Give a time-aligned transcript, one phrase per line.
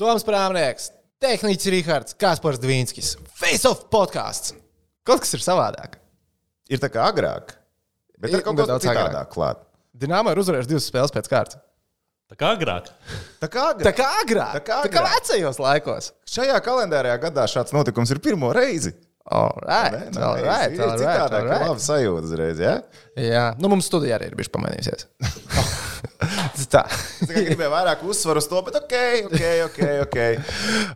[0.00, 0.88] Toms Prāmnieks,
[1.22, 4.54] Tehniķis Rihards, Kaspars Dvīnskis, Face of podkāsts.
[5.06, 5.98] Kaut kas ir savādāk.
[6.72, 7.52] Ir tā kā agrāk,
[8.18, 9.28] bet Ir kaut kas daudz agrāk.
[9.30, 9.60] klāt.
[9.94, 11.60] Dienāmo ir uzvarējis divas spēles pēc kārtas.
[12.32, 12.88] Tā kā agrāk.
[13.38, 13.96] Tā kā Tā agrāk.
[14.00, 15.14] kā agrāk, Tā kā tā kā agrāk.
[15.20, 16.10] vecajos laikos.
[16.26, 18.94] Šajā kalendārajā gadā šāds notikums ir pirmo reizi.
[19.24, 20.10] All right, Ne?
[20.12, 21.62] Nu, all right, ir all right, citādāk, all ir right.
[21.64, 22.58] laba sajūta uzreiz.
[22.60, 22.74] Ja?
[23.16, 25.06] Jā, nu mums studijā arī ir bijis pamainījusies.
[26.74, 26.82] Tā.
[27.24, 28.94] Es gribēju vairāk uzsvaru uz to, bet ok,
[29.28, 29.78] ok, ok.
[30.04, 30.36] okay.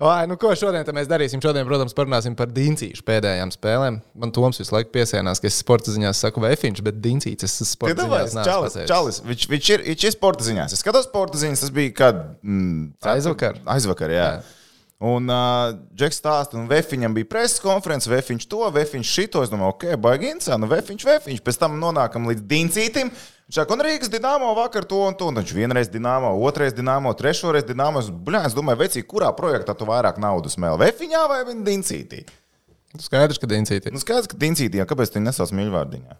[0.02, 1.40] Vai, nu ko šodien mēs darīsim?
[1.42, 4.00] Šodien, protams, parunāsim par Diencīšu pēdējām spēlēm.
[4.18, 7.94] Man Toms visu laiku piesienās, ka es sporta ziņās saku Vēfiņš, bet Diencīts es sporta
[7.94, 8.44] Piedāvājis, ziņās.
[8.44, 8.78] neesmu Čalis.
[8.92, 10.76] Čalis, viņš, viņš, ir, viņš ir sporta ziņās.
[10.76, 12.22] Es skatos sporta ziņas, tas bija kad.
[12.42, 13.60] Mm, Aizvakar.
[13.78, 14.30] Aizvakar, jā.
[14.38, 14.57] jā.
[14.98, 19.42] Un uh, Džeks stāsta, un Vēfiņam bija preses konference, Vēfiņš to, Vēfiņš šito.
[19.46, 21.42] Es domāju, ok, baigi interesanti, nu Vēfiņš, Vēfiņš.
[21.46, 23.12] Pēc tam nonākam līdz Diencītim.
[23.46, 25.30] Viņš saka, un Rīgas dīnāmo vakar to un to.
[25.30, 28.02] Un viņš vienreiz dīnāmo, otrreiz dīnāmo, trešoreiz dīnāmo.
[28.02, 28.10] Es,
[28.50, 30.80] es domāju, vecī, kurā projektā tu vairāk naudas mēl?
[30.82, 32.24] Vēfiņā vai Diencītī?
[32.98, 33.94] Skaidrs, ka Diencīti.
[33.94, 36.18] Nu, skaidrs, ka Diencītī, jā, kāpēc tu nesauc mīļvārdiņā?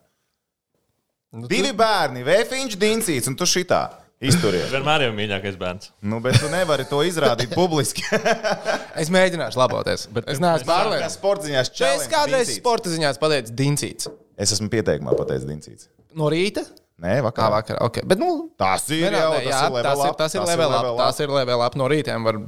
[1.34, 3.88] Nu, Divi bērni, Vēfiņš, Diencīts, un tu šitā
[4.24, 4.68] izturies.
[4.74, 5.92] Vienmēr jau mīļākais bērns.
[6.10, 8.04] Nu, bet tu nevari to izrādīt publiski.
[9.02, 11.16] Es mēģināšu laboties, bet es neesmu pārliecināts.
[11.20, 14.10] Sportziņās Es challenge kādreiz sporta ziņās pateicu Diencīts.
[14.38, 15.90] Es esmu pieteikumā pateicis Diencīts.
[16.18, 16.64] No rīta?
[16.98, 17.52] Nē, Kā vakar.
[17.54, 17.76] vakar.
[17.86, 18.02] Okay.
[18.10, 20.48] Bet, nu, Tas ir jau nē, tas jā, ir level tas ir, up, tas ir
[20.48, 20.88] level up.
[20.98, 21.76] Tas ir level up.
[21.78, 22.40] No rītiem var.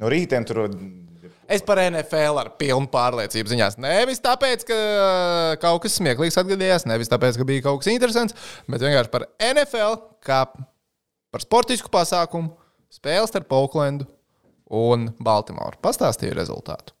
[0.00, 0.62] No rītiem tur
[1.48, 3.78] Es par NFL ar pilnu pārliecību ziņās.
[3.80, 8.36] Nevis tāpēc, ka uh, kaut kas smieklīgs atgadījās, nevis tāpēc, ka bija kaut kas interesants,
[8.68, 9.96] bet vienkārši par NFL
[10.28, 10.42] kā
[11.32, 12.52] par sportisku pasākumu,
[12.92, 14.06] spēli starp Oaklandu
[14.74, 15.80] un Baltimoru.
[15.84, 16.94] Pastāstīju rezultātu.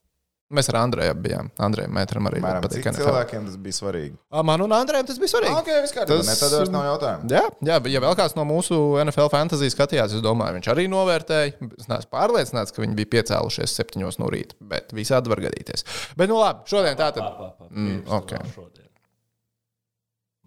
[0.48, 1.50] Mēs ar Andreju bijām.
[1.60, 2.94] Andrejam Mētram arī Mēram, NFL.
[2.96, 4.14] cilvēkiem tas bija svarīgi.
[4.32, 5.58] Ā, Man un Andrejam tas bija svarīgi.
[5.58, 6.16] Ok, viss kārtībā.
[6.22, 6.40] Tas- Tas...
[6.40, 7.28] Tad vairs nav jautājumu.
[7.34, 11.52] Jā, jā, ja vēl kāds no mūsu NFL fantāzijas skatījās, es domāju, viņš arī novērtēja.
[11.76, 15.84] Es neesmu pārliecināts, ka viņi bija piecēlušies septiņos no rīta, bet visādi var gadīties.
[16.16, 17.28] Bet, nu labi, šodien tā tad.
[17.68, 18.36] Mm, pā, ok.
[18.56, 18.87] šodien.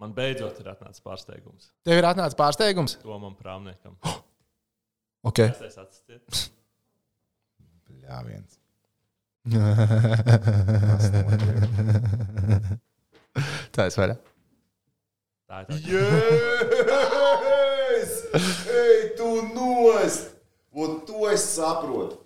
[0.02, 1.68] Man beidzot ir atnācis pārsteigums.
[1.86, 2.92] Tev ir atnācis pārsteigums?
[3.04, 3.94] Tomam Prāmniekam.
[5.22, 5.38] Ok.
[5.38, 6.22] Es teicu, atstiet.
[8.02, 8.58] Jā, viens.
[13.76, 14.18] tā ir svarīga.
[15.46, 15.74] Tā ir tā.
[17.92, 18.12] Yes!
[18.80, 20.34] Ej, tu nost!
[20.74, 22.18] Un to es saprotu.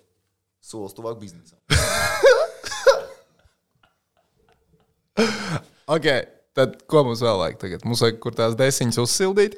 [0.65, 1.61] Solis tuvāk biznesam.
[5.87, 6.03] Ok,
[6.57, 7.87] tad ko mums vēl vajag tagad?
[7.87, 9.57] Mums vajag kur tās desiņas uzsildīt.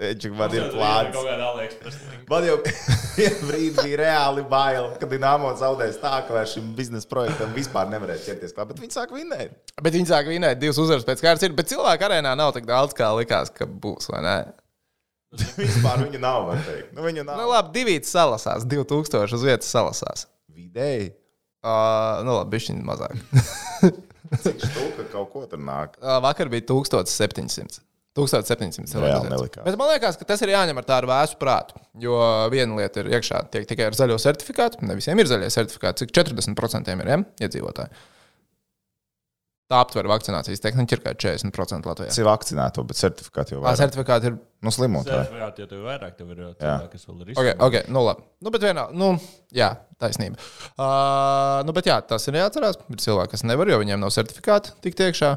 [0.00, 1.12] Ečik, man ir Kaut plāns.
[1.12, 2.22] kādā AliExpress linkā.
[2.30, 2.54] Man jau
[3.50, 8.24] brīdī bija reāli bail, ka Dienāmo zaudēs tā, ka vairs šim biznesa projektam vispār nevarēs
[8.24, 8.70] ķerties klāt.
[8.72, 9.58] Bet viņi sāk vinnēt.
[9.76, 11.44] Bet viņi sāk vinēt divas uzvaras pēc kārtas.
[11.44, 14.08] Ir, bet cilvēku arēnā nav tik daudz, kā likās, ka būs.
[14.14, 14.36] vai ne?
[15.36, 16.94] Vispār viņu nav, var teikt.
[16.96, 17.36] Nu, viņu nav.
[17.36, 20.24] Nu, labi, divi salasās, 2000 uz vietas salasās.
[20.48, 21.12] Vidēji.
[21.60, 23.20] Uh, nu, labi, ir mazāk.
[24.30, 25.96] Cik štuka kaut ko tur nāk.
[26.24, 27.80] Vakar bija 1700.
[28.16, 29.62] 1700 cilvēku.
[29.62, 31.78] Bet man liekas, ka tas ir jāņem ar tādu vēsu prātu.
[32.02, 32.16] Jo
[32.50, 34.82] viena lieta ir iekšā tiek tikai ar zaļo certifikātu.
[34.86, 36.04] Ne visiem ir zaļie certifikāti.
[36.04, 37.20] Cik 40% ir ja?
[37.46, 38.02] iedzīvotāji?
[39.70, 42.10] Tā aptver vakcinācijas tehnika ir kā 40% Latvijā.
[42.10, 43.78] Tas ir vakcinēto, bet certifikāti jau Tā vairāk.
[43.84, 44.38] certifikāti ir.
[44.66, 45.28] Nu, slimotāji.
[45.28, 46.56] Certifikāti, ja tev ir vairāk, tev ir jau Jā.
[46.58, 48.26] cilvēki, kas vēl ir Okay, okay, nu, labi.
[48.42, 49.12] Nu, bet vienā, nu,
[49.54, 49.70] jā,
[50.02, 50.42] taisnība.
[50.74, 52.80] Uh, nu, bet jā, tas ir jāatcerās.
[52.90, 55.36] Ir cilvēki, kas nevar, jo viņiem nav certifikāti tikt iekšā.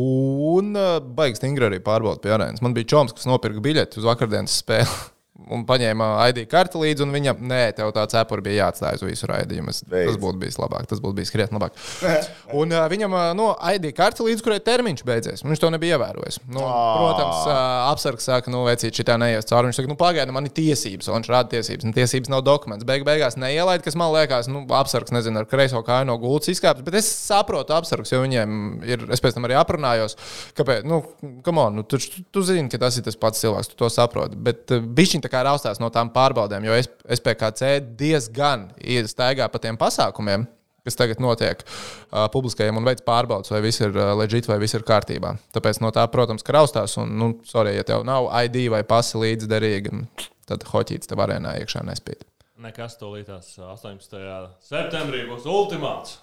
[0.00, 2.64] Un uh, baigs stingri arī pārbaudīt pie arēnas.
[2.64, 5.11] Man bija čoms, kas nopirka biļeti uz vakardienas spēli.
[5.52, 9.28] Un paņēma ID karti līdzi, un viņam, nē, tev tā cepura bija jāatstāj uz visu
[9.30, 9.74] raidījumu.
[9.90, 11.76] Tas būtu bijis labāk, tas būtu bijis krietni labāk.
[12.60, 16.40] Un uh, viņam, uh, no ID karti līdz kurai termiņš beidzies, viņš to nebija ievērojis.
[16.52, 17.56] Nu, protams, uh,
[17.90, 19.70] apsargs saka, nu, vecīt, šitā neies cauri.
[19.70, 21.88] Viņš saka, nu, pagaidi, man ir tiesības, un viņš rāda tiesības.
[21.88, 22.86] Un tiesības nav dokuments.
[22.88, 26.84] Beig beigās neielaid, kas man liekas, nu, apsargs, nezinu, ar kreiso kāju no gultas izkāpts.
[26.86, 30.16] Bet es saprotu apsargus, jo viņiem ir, es pēc tam arī aprunājos,
[30.58, 31.02] kāpēc, nu,
[31.46, 33.90] come on, nu, tu, tu, tu zini, ka tas ir tas pats cilvēks, tu to
[33.92, 34.38] saproti.
[34.38, 34.84] Bet uh,
[35.22, 36.76] tā kā raustās no tām pārbaudēm, jo
[37.16, 40.44] SPKC diezgan iestaigā pa tiem pasākumiem
[40.82, 44.74] kas tagad notiek uh, publiskajiem un veids pārbaudas, vai viss ir uh, leģitīvi, vai viss
[44.74, 45.36] ir kārtībā.
[45.54, 46.96] Tāpēc no tā, protams, ka raustās.
[46.98, 50.02] Un, nu, sorry, ja tev nav ID vai pasi līdzi derīgi,
[50.50, 52.26] tad hoķīts tev arēnā iekšā nespīd.
[52.62, 54.18] Nekas to līdās 18.
[54.62, 56.18] septembrī būs ultimāts.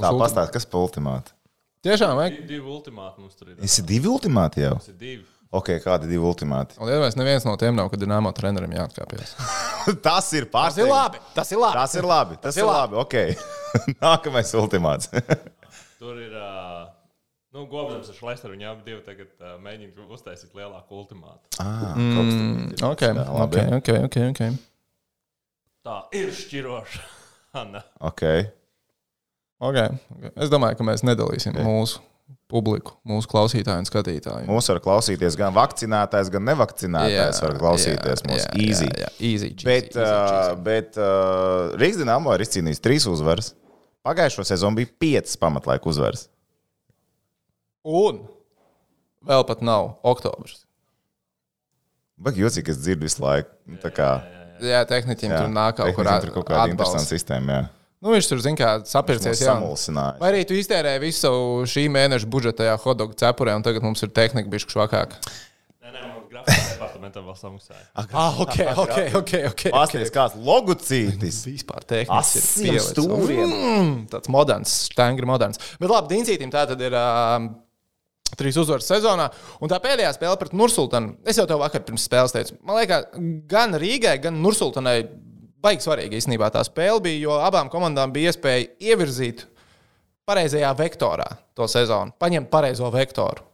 [0.00, 1.32] Tā pastāst, kas pa ultimātu.
[1.84, 2.20] Tiešām.
[2.32, 3.60] Di- Divi ultimāti mums tur ir.
[3.64, 4.74] Es ir divi ultimāti jau.
[4.80, 5.24] Tas ir divi.
[5.54, 6.76] Ok, kādi divi ultimāti?
[6.82, 9.36] Mēs neviens no tiem nav, kad dināmo trenerim jāatkāpjas.
[9.38, 10.90] Tas ir Tas ir pārsteigums.
[10.90, 11.20] labi.
[11.36, 11.76] Tas ir labi.
[11.78, 12.38] Tas ir labi.
[12.42, 12.98] Tas ir labi.
[12.98, 13.14] Ok.
[14.04, 15.10] Nākamais ultimāts.
[16.02, 16.34] Tur ir.
[16.34, 16.90] Uh,
[17.54, 21.44] Nu, Gobsams ar Šlesteru viņi abi divi tagad uh, mēģina uztaisīt lielāku ultimātu.
[21.62, 23.60] ah, Mm, ok, Jā, labi.
[23.60, 24.16] ok, ok, ok.
[24.32, 24.56] okay.
[25.86, 27.04] Tā ir šķiroša.
[27.60, 27.84] Anna.
[28.10, 28.48] Okay.
[29.62, 29.86] Okay.
[30.16, 30.32] okay.
[30.34, 31.62] Es domāju, ka mēs nedalīsim okay.
[31.62, 32.02] mūsu
[32.50, 34.46] publiku, mūsu klausītāju un skatītāju.
[34.48, 37.40] Mūsu var klausīties gan vakcinētais, gan nevakcinētais.
[37.42, 38.88] var klausīties mūsu easy.
[38.90, 40.52] Jā, jā, easy cheesy, Bet, easy, cheesy.
[40.52, 43.52] uh, bet uh, Rīgas Dienāmo ir izcīnījis trīs uzvaras.
[44.04, 46.26] Pagājušo sezonu bija piecas pamatlaika uzvaras.
[47.84, 48.22] Un
[49.24, 50.62] vēl pat nav oktobris.
[52.20, 53.50] Bet jocīgi, es dzirdu visu laiku.
[53.66, 54.10] Nu, tā kā
[54.62, 57.56] Jā, tehniķim jā, tur nāk kaut kāda interesanta sistēma.
[57.56, 57.64] Jā.
[58.04, 59.40] Nu, viņš tur, zina, sapircies.
[59.40, 59.54] jā.
[59.54, 60.18] Samulsināja.
[60.20, 64.04] Vai arī tu iztērēji visu savu šī mēneša budžetu tajā hotdogu cepurē, un tagad mums
[64.04, 65.20] ir tehnika bišķi švakāka.
[65.80, 67.80] Nē, nē, man grafiskā departamentā vēl samaksāja.
[67.96, 69.34] Ah, ok, ok, ok.
[69.54, 69.72] okay.
[69.72, 71.40] Pastāstiet, kāds logocītis.
[71.48, 73.44] Vispār tehniski Asiem stūriem.
[73.48, 75.62] Mm, tāds moderns, stangri moderns.
[75.80, 76.96] Bet labi, Dincītim tā tad ir.
[77.00, 77.54] Um,
[78.34, 79.28] Trīs uzvaras sezonā,
[79.62, 81.12] un tā pēdējā spēle pret Nursultanu.
[81.28, 83.04] Es jau tev vakar pirms spēles teicu, man liekas,
[83.46, 84.96] gan Rīgai, gan Nursultanai
[85.64, 89.46] baigi svarīga īstenībā tā spēle bija, jo abām komandām bija iespēja ievirzīt
[90.28, 91.26] pareizajā vektorā
[91.56, 93.50] to sezonu, paņemt pareizo vektoru.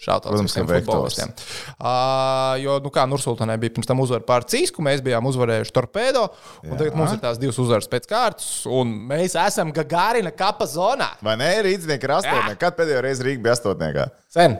[0.00, 1.18] Šādi Protams, ka vektors.
[1.20, 6.22] Uh, jo, nu, kā Nursultanai bija pirms tam uzvara pār Cīsku, mēs bijām uzvarējuši Torpedo,
[6.64, 6.78] un Jā.
[6.80, 11.10] tagad mums ir tās divas uzvaras pēc kārtas, un mēs esam Gagārina kapa zonā.
[11.20, 11.50] Vai ne?
[11.68, 12.60] Rīdznieki ir astotnieki.
[12.64, 14.08] Kad pēdējo reizi Rīga bija astotniekā?
[14.32, 14.56] Sen.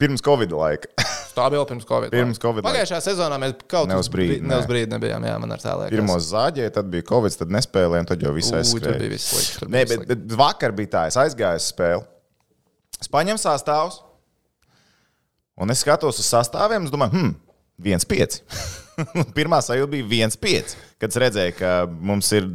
[0.00, 0.96] Pirms Covid laika.
[1.38, 2.12] Tā bija vēl pirms Covid.
[2.14, 2.74] Pirms Covid laika.
[2.74, 4.58] Pagājušajā sezonā mēs kaut Ne uz brīdi, ne nē.
[4.64, 5.26] uz brīdi nebijām.
[5.28, 5.94] Jā, man ar tā liekas.
[5.94, 9.68] Pirmos zāģēja, tad bija Covid, tad nespēlējām, tad jau viss aizskrēja.
[9.70, 12.04] Nē, bet, bet vakar bija tā, es aizgāju uz spēli.
[12.98, 14.00] Es paņēmu sastāvus,
[15.62, 17.32] un es skatos uz sastāviem, un es domāju, hmm,
[17.86, 18.42] 1-5.
[19.36, 22.48] Pirmā sajūta bija 1-5, kad es redzēju, ka mums ir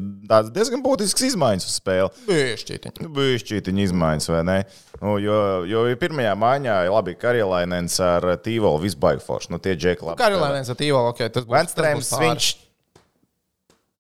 [0.54, 2.25] diezgan būtisks izmaiņas uz spēli.
[2.28, 2.57] Bija.
[3.01, 4.57] Nu, bija šķītiņa izmaiņas, vai ne?
[5.00, 5.38] Nu, jo,
[5.69, 9.54] jo ir pirmajā maiņā, labi, Karjelainens ar Tīvolu visbaigi forši.
[9.54, 10.22] Nu, tie džeki labi.
[10.22, 11.57] Karolēns ar Tīvo, ok, tas būs.
[11.57, 12.51] Venstrēms, viņš.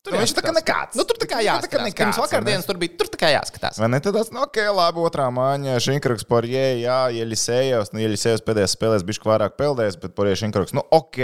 [0.03, 0.97] Tur Nu, viņš tā kā nekāds.
[0.99, 1.83] Nu, tur tā kā tā kā jāskatās.
[1.87, 3.77] nekāds, Pirms vakardienas tur bija, tur tā kā jāskatās.
[3.79, 8.43] Vai ne tāds, nu, ok, labi, otrā mājiņa, Šinkraks par jē, jā, Ielisējos, nu, Ielisējos
[8.43, 11.21] pēdējās spēlēs bišķi vairāk peldējis, bet par Šinkraks, nu, ok.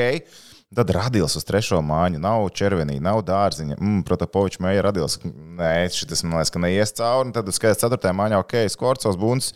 [0.78, 3.80] Tad radījis uz trešo mājiņu, nav červenī, nav dārziņa.
[3.80, 5.16] Mm, Protopovičs mēja radījis,
[5.58, 7.34] nē, šis man liekas, ka neies cauri.
[7.34, 9.50] Tad skaties ceturtajā mājiņā, ok, Skorcovs, Buns.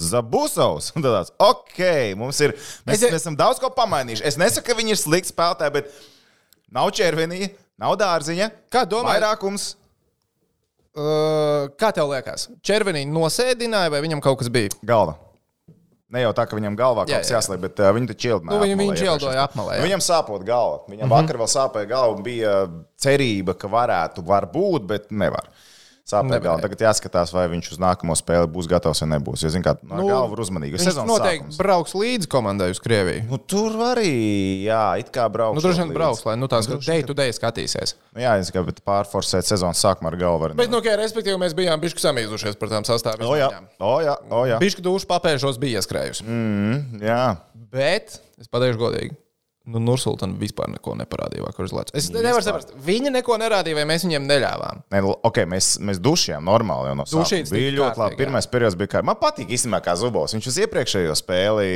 [0.00, 0.92] Zabusovs.
[0.94, 1.80] Un tāds, ok,
[2.20, 2.54] mums ir.
[2.86, 4.24] Mēs, mēs esam daudz ko pamainījuši.
[4.30, 5.90] Es nesaku, ka viņi ir slikti spēlētāji, bet
[6.72, 7.50] nav červenī,
[7.80, 8.48] nav dārziņa.
[8.72, 9.18] Kā domājat?
[9.18, 9.72] Vairākums.
[10.90, 12.48] Uh, kā tev liekas?
[12.66, 14.70] Červenī nosēdināja vai viņam kaut kas bija?
[14.86, 15.18] Galva.
[16.10, 17.38] Ne jau tā, ka viņam galvā kaut kas jā.
[17.38, 18.56] jāslēdz, bet uh, viņi taču ieldināja.
[18.56, 19.42] Nu, viņi- apmalē viņš spēlē.
[19.44, 19.82] apmalē, Nu, jā.
[19.86, 20.78] Viņam sāpot galva.
[20.88, 21.16] Viņam mm -hmm.
[21.22, 22.54] vakar vēl sāpēja galva un bija
[22.98, 25.46] cerība, ka varētu būt, bet nevar.
[25.46, 25.69] Sāpēja
[26.10, 26.42] Nevarēja.
[26.44, 26.64] galva.
[26.64, 29.44] Tagad jāskatās, vai viņš uz nākamo spēli būs gatavs vai nebūs.
[29.44, 30.76] Jo, zin, kā, no Nu, galva ir uzmanīgi.
[30.76, 31.60] Viņš noteikti sākums.
[31.60, 33.24] brauks līdzi komandai uz Krieviju.
[33.30, 34.12] Nu, tur arī,
[34.66, 35.58] jā, it kā brauks.
[35.58, 37.94] Nu, droši vien brauks, lai nu, tās day to day skatīsies.
[38.14, 40.52] Nu, jā, es kā pārforsēt sezonas sākumā ar galvu.
[40.58, 43.28] Bet, nu, kā, respektīvi, mēs bijām bišķi samīzušies par tām sastāviem.
[43.28, 44.58] O, jā, o, jā, o, jā.
[44.62, 46.26] Bišķi dušu papēžos bija ieskrējusi.
[46.26, 47.02] Mm.
[47.04, 47.24] jā.
[47.70, 49.14] Bet, es pateikšu godīgi,
[49.70, 52.08] nu, Nursultāna vispār neko neparādīja vakar uz Latvijas.
[52.08, 54.82] Es nevaru saprast, viņi neko nerādīja, vai mēs viņiem neļāvām.
[54.94, 57.52] Ne, nu, okay, mēs, mēs dušījām normāli jau no sākuma.
[57.54, 58.18] Bija ļoti labi.
[58.20, 59.04] Pirmais periods bija kā.
[59.06, 60.34] Man patīk īstenībā kā Zubovs.
[60.36, 61.70] Viņš uz iepriekšējo spēli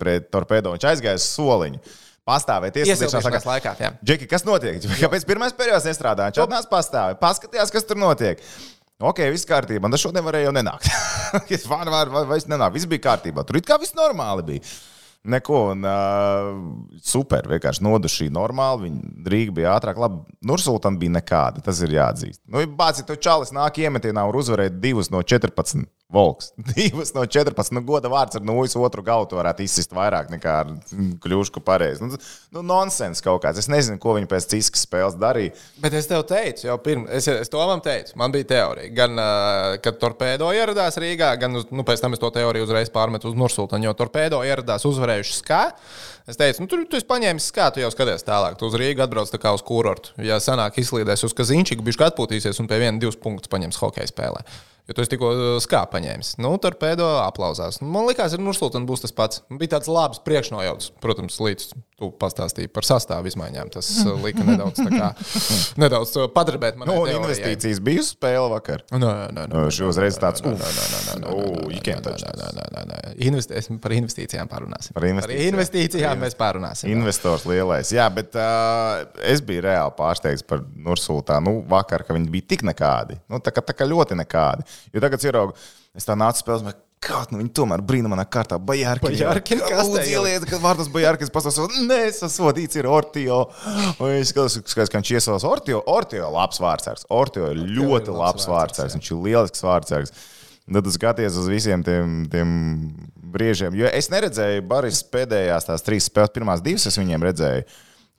[0.00, 1.82] pret Torpedo viņš aizgāja uz soliņu.
[2.30, 3.94] Pastāvēt, Iesaistīšanās laikā, jā.
[4.04, 4.76] Džeki, kas notiek?
[5.02, 6.28] Kāpēc pirmais periods nestrādā?
[6.28, 8.44] Viņš atnāca pastāvēt, paskatījās, kas tur notiek.
[9.00, 9.80] Ok, viss kārtībā.
[9.80, 10.90] Man tas šodien varēja jau nenākt.
[11.56, 12.76] Es varu, varu, varu, vairs nenāku.
[12.76, 13.44] Viss bija kārtībā.
[13.48, 14.72] Tur it kā viss normāli bija.
[15.28, 16.46] Neko, un uh,
[17.04, 18.88] super, vienkārši nodušī normāli.
[18.88, 20.22] Viņa Rīga bija ātrāk, labi.
[20.48, 22.40] Nursultāna bija nekāda, tas ir jāatzīst.
[22.48, 26.52] Nu, Bācis, tu čalis nāk iemetienā un uzvarēja divus no 14 volks.
[26.76, 27.72] Divus no 14.
[27.74, 31.62] Nu, goda vārds ar nulles otru galu tu varētu izsist vairāk nekā ar mm, kļūšku
[31.64, 32.02] pareizi.
[32.04, 32.18] Nu,
[32.56, 33.60] nu, nonsens kaut kāds.
[33.62, 35.54] Es nezinu, ko viņi pēc ciskas spēles darīja.
[35.82, 38.92] Bet es tev teicu, jau pirms, es, es to man teicu, man bija teorija.
[38.96, 39.22] Gan,
[39.84, 43.88] kad Torpedo ieradās Rīgā, gan nu, pēc tam es to teoriju uzreiz pārmetu uz Nursultānu,
[43.88, 45.60] jo Torpedo ieradās uzvarējuši skā.
[46.30, 48.56] Es teicu, nu, tur tu esi paņēmis skā, tu jau skaties tālāk.
[48.58, 50.14] Tu uz Rīgā atbrauc kā uz kurortu.
[50.22, 54.44] Ja sanāk izslīdēs uz Kazīņčiku, bišķi atpūtīsies un pie viena divas punktus paņems hokeja spēlē.
[54.90, 56.32] Jo tu tikko uh, skā paņēmis.
[56.42, 57.78] Nu, Torpedo aplausās.
[57.78, 59.44] Nu, Man liekas, ar Nursultānu būs tas pats.
[59.46, 61.68] Bija tāds labs priekšnojauts, protams, līdz
[62.00, 63.70] tu pastāstīji par sastāvu izmaiņām.
[63.70, 65.12] Tas uh, lika nedaudz, kā,
[65.84, 66.80] nedaudz uh, padarbēt.
[66.80, 68.82] Nu, un investīcijas bija uz spēli vakar.
[68.90, 69.62] Nē, nē, nē.
[69.76, 70.42] Šī uzreiz tāds
[73.84, 74.96] par investīcijām parunāsim.
[74.96, 75.38] Par investīcijām.
[75.38, 76.90] Par investīcijām mēs parunāsim.
[76.90, 77.94] Investors lielais.
[77.94, 82.64] Jā, bet uh, es biju reāli pārsteigts par Nursultānu nu, vakar, ka viņi bija tik
[82.66, 83.20] nekādi.
[83.30, 84.66] Nu, tā, kā, tā kā ļoti nekādi.
[84.94, 85.58] Jo tagad ir auga.
[85.96, 89.08] Es tā nācu spēlēt, Kaut nu viņi tomēr brīnumainā kārtā Bajārkina.
[89.08, 93.38] Bajārkina kastē Lūdzu, ieliet, kad vārdas Bajārkins pasaules, nē, sasodīts ir Ortio.
[93.96, 95.80] Un viņš skatās, ka viņš iesauc Ortio.
[95.88, 97.06] Ortio ir labs vārdsargs.
[97.16, 98.98] Ortio ir ļoti labs vārdsargs.
[98.98, 100.12] Viņš ir lielisks vārdsargs.
[100.68, 102.52] Tad tu skaties uz visiem tiem, tiem
[103.32, 103.80] briežiem.
[103.80, 107.64] Jo es neredzēju Baris pēdējās tās trīs spēles, pirmās divas es viņiem redzēju.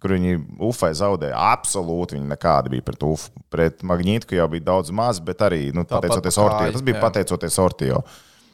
[0.02, 1.38] Kur viņi Ufai zaudēja.
[1.54, 3.30] Absolūti viņi nekādi bija pret Ufu.
[3.54, 7.04] Pret Magnītu jau bija daudz maz, bet arī nu, pateicoties kāju, Tas bija jā.
[7.04, 8.02] pateicoties Ortio.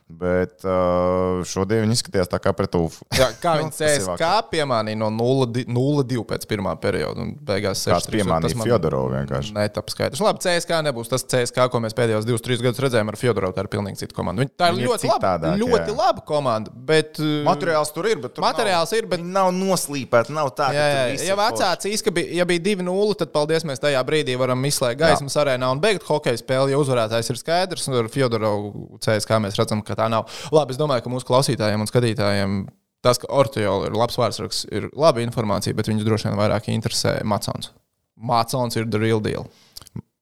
[0.07, 3.03] Bet uh, šodien viņi izskatījās tā kā pret Ufu.
[3.11, 7.91] Jā, kā Nu, viņi ir CSK piemānīja no 0-2 pēc pirmā perioda un beigās 6.
[7.91, 9.51] Kāds piemānīja Fjodorovu vienkārši.
[9.57, 10.21] Netap skaidrs.
[10.23, 13.55] Labi, CSK nebūs tas CSK, ko mēs pēdējos 2-3 gadus redzējām ar Fjodorovu.
[13.57, 14.45] Tā ir pilnīgi cita komanda.
[14.45, 15.97] Viņi, tā ir Viņi ļoti laba, ļoti jā.
[15.99, 16.71] laba komanda.
[16.87, 20.35] Bet, uh, Materiāls tur ir, bet tur Materiāls nav, ir, bet- nav noslīpēti.
[20.37, 23.67] Nav tā, ka Jā, tur jā, ja vecāks īstenībā bija, ja bija 2-0, tad paldies,
[23.67, 26.71] mēs tajā brīdī varam izslēgt gaismas arēnā un beigt hokeja spēli.
[26.71, 30.27] Ja uzvarētājs ir skaidrs, un ar Fjodorovu CSK mēs redzam, ka tā nav.
[30.53, 32.57] Labi, es domāju, ka mūsu klausītājiem un skatītājiem
[33.05, 37.17] tas, ka Ortiola ir labs vārdsargs, ir laba informācija, bet viņus droši vien vairāk interesē
[37.27, 37.71] Macons.
[38.17, 39.47] Macons ir the real deal.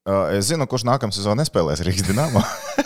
[0.05, 2.43] Uh, es zinu, kurš nākamā sezonā nespēlēs Rīgas dīnāmā.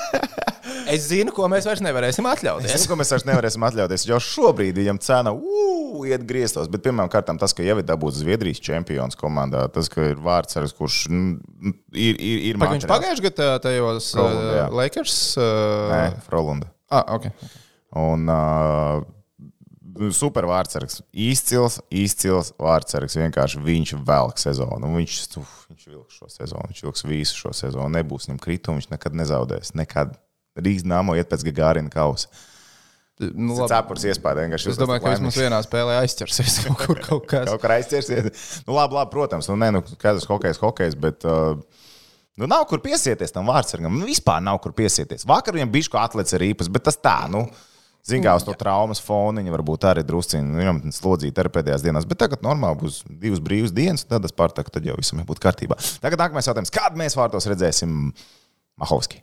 [0.90, 2.72] Es zinu, ko mēs vairs nevarēsim Es atļauties.
[2.74, 4.06] zinu, ko mēs vairs nevarēsim atļauties.
[4.10, 6.70] Jau šobrīd viņam cena uu, iet grieztos.
[6.72, 10.74] Bet pirmām kārtām tas, ka jau ir dabūts Zviedrijas čempions komandā, tas, ka ir vārdsargs,
[10.80, 15.20] kurš mm, ir, ir, ir Pag, viņš pagājušajā gadā tajos Frolunda, uh, Lakers.
[15.38, 16.72] Uh, Nē, Frolunda.
[16.90, 17.32] Ah, okay.
[17.98, 19.02] Un uh,
[20.16, 21.02] super vārdsargs.
[21.12, 23.18] Izcils, izcils vārdsargs.
[23.20, 24.92] Vienkārši viņš velk sezonu.
[24.96, 26.70] Viņš, uf, viņš vilks šo sezonu.
[26.72, 27.90] Viņš vilks visu šo sezonu.
[27.98, 29.74] Nebūs viņam kritumu, viņš nekad nezaudēs.
[29.78, 30.16] Nekad.
[30.60, 32.28] Rīgas nāmo iet pēc Gagārina kausa.
[33.20, 34.46] Nu, cepurs iespēja.
[34.46, 37.50] vienkārši Es domāju, ka vismaz vienā spēlē aizķersies kaut kur kaut kas.
[37.52, 38.32] Kaut kā aizķersiet.
[38.68, 41.28] Nu, labi, labi, protams, nu, nē, nu, katrs hokejs, hokejs, bet.
[41.28, 41.60] Uh,
[42.38, 43.98] Nu, nav kur piesieties tam vārdsargam.
[44.00, 45.26] Nu, vispār nav kur piesieties.
[45.28, 47.48] Vakar viņam bija kaut kāds ar īpas, bet tas tā, nu,
[48.08, 52.08] zināmā mērā, to traumas fona viņa varbūt arī drusciņā, nu, viņam slodzīta arī pēdējās dienās.
[52.10, 55.80] Bet tagad normāli būs divas brīvas dienas, tad tas pārtak, tad jau visam būtu kārtībā.
[56.04, 56.72] Tagad nākamais jautājums.
[56.74, 58.14] Kādu mēs vārtos redzēsim
[58.80, 59.20] Mahovski?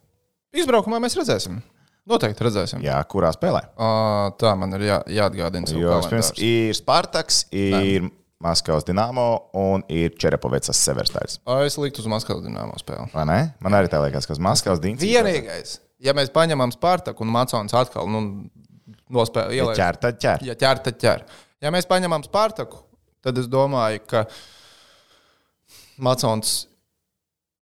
[0.56, 1.62] Izbraukumā mēs redzēsim.
[2.06, 2.84] Noteikti redzēsim.
[2.86, 3.64] Jā, kurā spēlē?
[3.74, 5.72] Uh, tā man ir jā, jāatgādina.
[5.74, 6.36] Jo kalendārs.
[6.38, 8.06] ir Spartaks, ir
[8.44, 9.24] Maskavas Dienāmo
[9.56, 11.38] un ir Čerepovecas Severstāļs.
[11.48, 13.08] Ā, Es liktu uz Maskavas dīnāmo spēli.
[13.14, 13.38] Vai ne?
[13.64, 17.72] Man arī tā liekas, ka uz Maskavas Dienas Vienīgais, ja mēs paņemam Spartaku un Macons
[17.76, 18.20] atkal nu,
[19.16, 20.44] nospēlē, Ja ķer, tad ķer.
[20.50, 21.24] ja ķer, tad ķer.
[21.64, 22.82] Ja mēs paņemam Spartaku,
[23.24, 24.26] tad es domāju, ka
[26.04, 26.66] Macons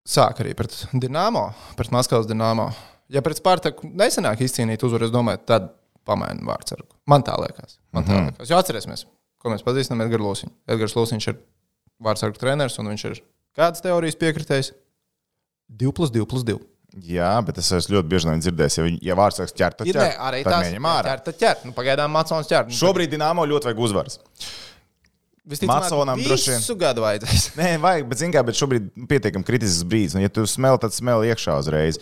[0.09, 2.71] sāk arī pret Dienāmo, pret Maskavas Dienāmo.
[3.13, 5.69] Ja pret Spartaku nesenāk izcīnīt uzvaru, es domāju, tad
[6.07, 6.89] pamaina vārdsargu.
[7.07, 7.77] Man tā liekas.
[7.93, 8.49] Man tā liekas.
[8.49, 9.05] Jo atcerēsimies,
[9.43, 10.53] ko mēs pazīstam Edgars Lūsiņš.
[10.73, 11.39] Edgars Lūsiņš ir
[12.03, 13.21] vārdsargu treneris un viņš ir
[13.57, 14.71] kādas teorijas piekritējis?
[15.83, 16.59] 2 plus 2 plus 2.
[17.09, 19.95] Jā, bet es esmu ļoti bieži dzirdējis, ja, viņ- ja vārds saka, ķer, tad Ir
[19.97, 20.03] ķer.
[20.03, 21.07] ne, arī tas Viņam ārā.
[21.09, 21.63] ķer, tad ķer.
[21.65, 22.67] Nu, pagaidām Macons ķer.
[22.69, 24.19] Nu, Šobrīd Dienāmo ļoti vajag uzvaras.
[25.67, 26.61] Maconam droši vien.
[26.61, 27.47] Visu gadu vajadzēs.
[27.59, 30.13] Nē, vajag, bet, zināmā mērā, bet šobrīd pietiekami kritisks brīdis.
[30.15, 31.97] Nu, ja tu smēli, tad smēli iekšā uzreiz.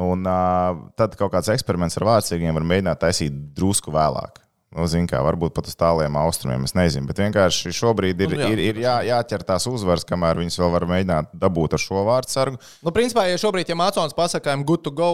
[0.00, 4.40] Un uh, tad kaut kāds eksperiments ar vārdsargiem var mēģināt taisīt drusku vēlāk.
[4.74, 7.06] Nu, zin kā, varbūt pat uz tāliem austrumiem, es nezinu.
[7.08, 10.72] Bet vienkārši šobrīd ir, Nu, jā, ir, ir jā, jāķer tās uzvaras, kamēr viņas vēl
[10.74, 12.58] var mēģināt dabūt ar šo vārdsargu.
[12.84, 15.12] Nu, principā, ja šobrīd, ja Macons pasakā, I'm good to go,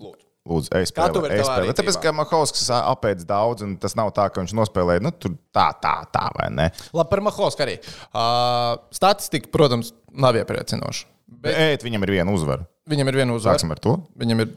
[0.00, 0.24] lūdzu.
[0.44, 1.68] Lūdzu, ej, Kā tu spēlē, vari ej, tavā spēlē.
[1.68, 1.76] rīcībā?
[1.82, 5.68] Tāpēc, ka Mahauskas apēdz daudz, un tas nav tā, ka viņš nospēlēja nu, tur tā,
[5.84, 6.66] tā, tā, vai ne?
[6.96, 7.78] Labi, par Mahovsku arī.
[8.10, 11.06] Uh, statistika, protams, nav iepriecinoša.
[11.44, 12.66] Bet Ēt, viņam ir viena uzvara.
[12.88, 13.56] viņam ir viena uzvara.
[13.56, 13.96] Sāksim ar to.
[14.20, 14.52] Viņam ir.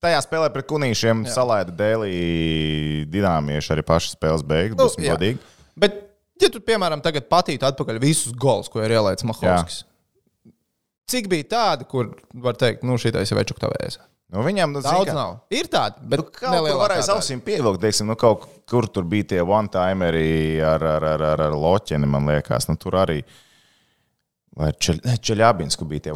[0.00, 2.14] Tajā spēlē pret kunīšiem salaida dēlī
[3.12, 4.78] dināmieši arī paši spēles beigas.
[4.78, 5.16] Nu, Būsim jā.
[5.16, 5.40] godīgi.
[5.76, 5.98] Bet,
[6.40, 9.82] ja tu, piemēram, tagad patītu atpakaļ visus gols, ko ir ielaicis Mahovskis,
[11.10, 14.00] cik bija tādi, kur var teikt, nu, šī ir veču tavēs?
[14.30, 15.30] Nu, viņam nu, zini, Daudz kā- nav.
[15.50, 19.26] Ir tādi, bet Nu, kaut kur varēja ausīm pievilkt, teiksim, nu, kaut kur tur bija
[19.34, 22.68] tie one-timeri ar, ar, ar, ar, ar loķeni, man liekas.
[22.70, 23.24] Nu, tur arī.
[24.58, 26.12] Vai Čeļābinsku bija tie.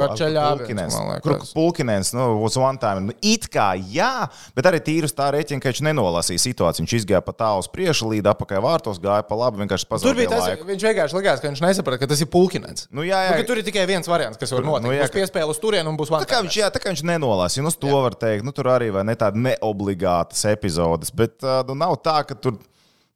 [1.22, 3.04] Kur Pulkinens, nu, uz one time.
[3.06, 4.26] Nu, it kā jā,
[4.56, 6.82] bet arī tīri uz tā rēķina, ka viņš nenolasīja situāciju.
[6.82, 10.18] Viņš izgāja pa tālu uz priekšu, līdz apakai vārtos, gāja pa labi, vienkārši Tur pazaudēja
[10.18, 10.66] bija tas, laiku.
[10.72, 12.88] viņš vienkārši likās, ka viņš nesaprata, ka tas ir pulkinens.
[12.90, 13.30] Nu, jā, jā.
[13.30, 14.88] Nu, ka tur ir tikai viens variants, kas var notikt.
[14.88, 16.90] nu, Nu, jā, būs piespēle uz turieni un būs Tā kā viņš, jā, tā kā
[16.90, 21.38] viņš nenolasīja, nu, to var teikt, nu, tur arī vai ne tādas neobligātas epizodes, bet
[21.70, 22.58] nu, nav tā, ka tur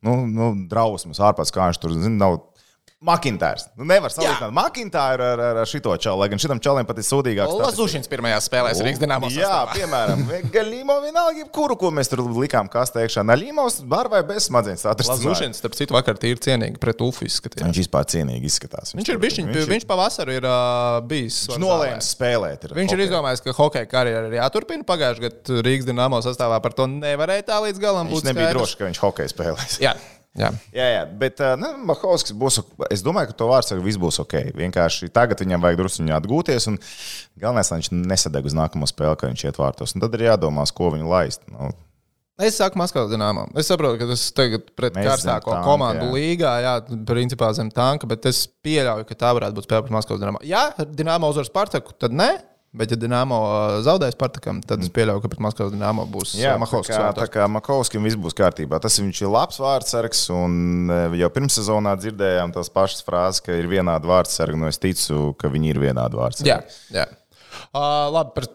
[0.06, 2.14] nu, nu, drausmas ārpus kā viņš tur zina.
[2.22, 2.38] Nav...
[2.99, 3.69] Makintārs.
[3.78, 7.05] Nu, nevar salīdzināt Makintāru ar, ar, ar šito čalu, lai gan šitam čalam pat ir
[7.07, 7.52] sūdīgāks.
[7.61, 9.31] Lazušins pirmajās spēlēs Rīgas Dienāmo.
[9.31, 13.23] Jā, piemēram, Galīmo vienalga, jebkuru, ko mēs tur likām kastē iekšā.
[13.28, 15.14] Naļīmos ar vai bez smadzenes atrast.
[15.14, 17.71] Lazušins, starp citu, vakar tīri cienīgi pret Ufu izskatījās.
[17.71, 18.97] Viņš vispār cienīgi izskatās.
[18.99, 21.45] Viņš ir bijis, viņš, viņš pavasarī ir uh, bijis.
[21.52, 22.67] Viņš nolēma spēlēt.
[22.67, 24.83] Ir viņš ir izdomājis, ka hokeja karjeras ir jāturpina.
[24.90, 28.25] Pagājušajā gadā Rīgas Dienāmo sastāvā par to nevarēja tā līdz galam būt.
[28.25, 29.83] Viņš nebija drošs, ka viņš hokeja spēlēs.
[29.87, 29.95] Jā.
[30.38, 30.52] Jā.
[30.76, 32.61] jā, jā, bet nu, Mahovskis būs.
[32.94, 34.37] Es domāju, ka to vārds viss būs ok.
[34.58, 36.68] Vienkārši tagad viņam vajag druskuļi atgūties.
[37.40, 39.97] Galvenais, lai viņš nesadeg uz nākamo spēli, kad viņš iet vārtos.
[39.97, 41.42] Un tad ir jādomā, ko viņu laist.
[41.50, 41.73] Nu,
[42.38, 43.49] Es saku, Maskavas dīnāmā.
[43.58, 46.11] Es saprotu, ka tas tagad pret Mēs karstāko tanka, komandu jā.
[46.14, 46.75] līgā, jā,
[47.08, 50.44] principā zem tanka, bet es pieļauju, ka tā varētu būt spēle pret Maskavas dīnāmā.
[50.47, 52.28] Ja Dīnāmā uzvar Spartaku, tad nē.
[52.76, 53.38] Bet, ja Dienāmo
[53.80, 56.98] zaudēs Spartakam, tad es pieļauju, ka pret Maskavas Dienāmo būs Mahovskis.
[57.16, 58.76] Tā kā, kā Mahovskim viss būs kārtībā.
[58.84, 63.70] Tas viņš ir labs vārdsargs, un jau pirms sezonā dzirdējām tās pašas frāzes, ka ir
[63.72, 64.60] vienādi vārdsargi.
[64.60, 66.52] Nu, es ticu, ka viņi ir vienādi vārdsargi.
[66.52, 66.60] Jā,
[66.92, 67.06] jā.
[67.72, 68.50] Uh, labi, par,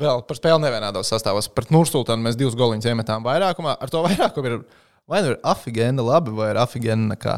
[0.00, 1.50] vēl par spēli nevienādos sastāvos.
[1.52, 3.76] Pret Nursultānu mēs divus goliņus iemetām vairākumā.
[3.76, 4.62] Ar to vairākumu ir
[5.10, 7.36] vai nu ir afigēna labi, vai ir afigēna nekā.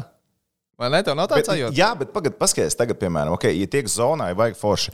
[0.79, 1.03] Vai ne?
[1.05, 1.75] Tev nav tāds sajūta?
[1.77, 4.93] Jā, bet pagaidi, paskaties, tagad, piemēram, okay, ja tiek zonā, ir vajag forši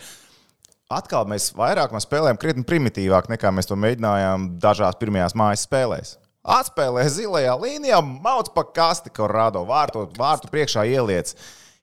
[0.90, 6.16] atkal mēs vairāk mēs spēlējam krietni primitīvāk nekā mēs to mēģinājām dažās pirmajās mājas spēlēs.
[6.50, 11.36] Atspēlē zilajā līnijā, mauc pa kasti, kur rādo vārtu, vārtu priekšā ieliec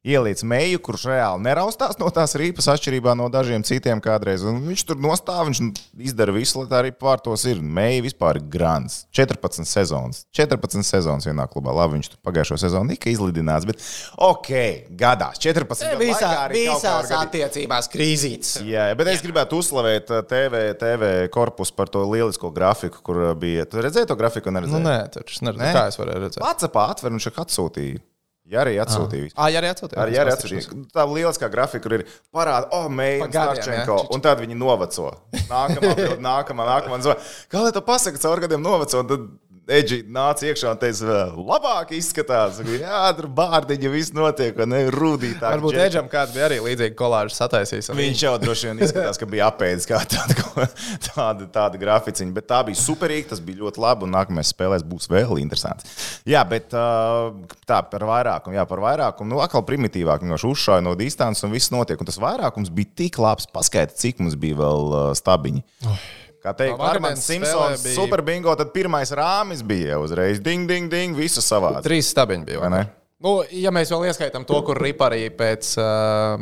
[0.06, 4.44] ieliec meju, kurš reāli neraustās no tās rīpas, atšķirībā no dažiem citiem kādreiz.
[4.46, 5.62] Un viņš tur nostāv, viņš
[6.08, 7.60] izdara visu, lai tā arī pārtos ir.
[7.60, 9.02] Meja vispār ir grants.
[9.16, 10.25] 14 sezonas.
[10.36, 11.75] 14 sezonas vienā klubā.
[11.76, 13.82] Labi, viņš tur pagājušo sezonu tika izlidināts, bet
[14.22, 14.50] ok,
[14.98, 15.40] gadās.
[15.42, 18.56] 14 e, visā, visās attiecībās krīzītes.
[18.66, 23.66] Jā, bet es gribētu uzslavēt TV, TV korpusu par to lielisko grafiku, kur bija.
[23.68, 24.54] Tu redzēji to grafiku?
[24.54, 25.76] Nu, nē, taču neredzēju.
[25.76, 26.44] Kā es varēju redzēt?
[26.44, 28.04] Pats apātver, viņš atsūtīja.
[28.46, 29.32] Jā, arī atsūtīja.
[29.34, 29.98] Ah, jā, arī atsūtīja.
[29.98, 30.76] Arī, arī atsūtīja.
[30.94, 35.08] Tā lieliskā grafika, ir parāda, oh, Meija, Starčenko, un tad viņi noveco.
[35.48, 35.90] Nākamā,
[36.28, 37.16] nākamā, nākamā.
[37.50, 39.26] Kā lai to pasaka, caur gadiem noveco, tad
[39.66, 42.61] Eģi nāca iekšā un teica, labāk izskatās.
[42.70, 45.42] Jā, tur bārdiņa viss notiek, un ne rūdītāk.
[45.42, 45.78] Varbūt.
[45.82, 47.90] Eģam kāds bija arī līdzīgi kolāžu sataisījis.
[47.99, 50.68] Viņš jau droši vien izskatās, ka bija apēdis kā tāda,
[51.08, 55.11] tāda, tāda graficiņa, bet tā bija superīga, tas bija ļoti labi, un nākamais spēlēs būs
[55.11, 56.20] vēl interesants.
[56.30, 61.42] Jā, bet tā par vairākumu, jā, par vairākumu, nu, atkal primitīvāk, vienkārši uzšāja no distances,
[61.42, 65.66] un viss notiek, un tas vairākums bija tik labs, paskaidro, cik mums bija vēl stabiņi.
[65.90, 66.06] Oh.
[66.46, 67.96] Kā teikt, Armāns Simpsons, bija...
[67.96, 71.82] super bingo, tad pirmais rāmis bija uzreiz ding, ding, ding, visu savādi.
[71.88, 72.60] Trīs stabiņi bija.
[72.62, 72.82] Vai ne?
[73.26, 76.36] Nu, ja mēs vēl ieskaitām to, kur Riparī pēc uh,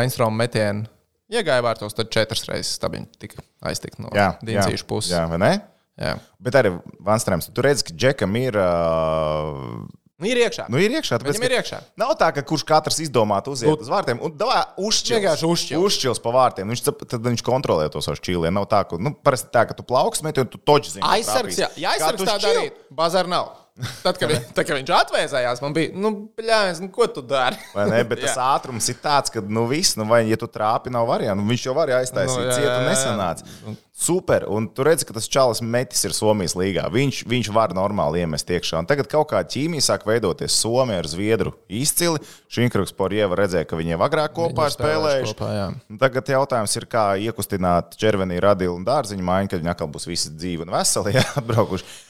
[0.00, 0.88] instrumenta metiena
[1.30, 5.12] iegāja vārtos, tad četras reizes stabiņi tika aiztikt no Diencīšu puses.
[5.12, 5.52] Jā, vai ne?
[6.00, 6.14] Jā.
[6.40, 6.72] Bet arī
[7.04, 8.56] Vanstrēms, tu redzi, ka Džekam ir.
[8.56, 9.84] Uh,
[10.20, 10.66] Nu, ir iekšā.
[10.68, 11.78] Nu, ir iekšā tāpēc, ir iekšā.
[12.00, 14.20] Nav tā, ka kurš katrs izdomātu uziet uz vārtiem.
[14.20, 15.44] Un davā uzšķils.
[15.80, 16.20] Uzšķils.
[16.20, 16.68] Pa vārtiem.
[16.74, 18.52] Viņš, tad viņš kontrolē to savu šķīli.
[18.52, 21.06] Nav tā, ka, nu, parasti tā, ka tu plauks meti un tu toģi zini.
[21.08, 22.76] Aizsargs, jā, jā aizsargs tā darīt.
[22.92, 23.59] Bazar nav.
[24.02, 27.58] Tad, kad, vi, tad, kad viņš atvēsējās, man bija, nu, bļāvis, nu, ko tu dari?
[27.74, 28.00] Vai ne?
[28.08, 31.42] Bet tas ātrums ir tāds, ka, nu, viss, nu, vai, ja tu trāpi, nav variantu.
[31.42, 33.78] Nu, viņš jau var aiztaisīt, nu, cietu nesanāca.
[34.00, 36.86] Super, un tu redzi, ka tas čalis metis ir Somijas līgā.
[36.92, 38.80] Viņš, viņš var normāli iemest iekšā.
[38.80, 42.22] Un tagad kaut kā ķīmija sāk veidoties Somijā ar Zviedru izcili.
[42.48, 45.36] Šinkruks Porjeva redzēja, ka viņi jau agrāk kopā ir spēlējuši.
[45.36, 45.66] Kopā, jā.
[46.00, 50.32] tagad jautājums ir, kā iekustināt ķermenī radilu un dārziņu maiņu, kad viņi atkal būs visi
[50.32, 52.09] dzīvi un veseli atbraukuši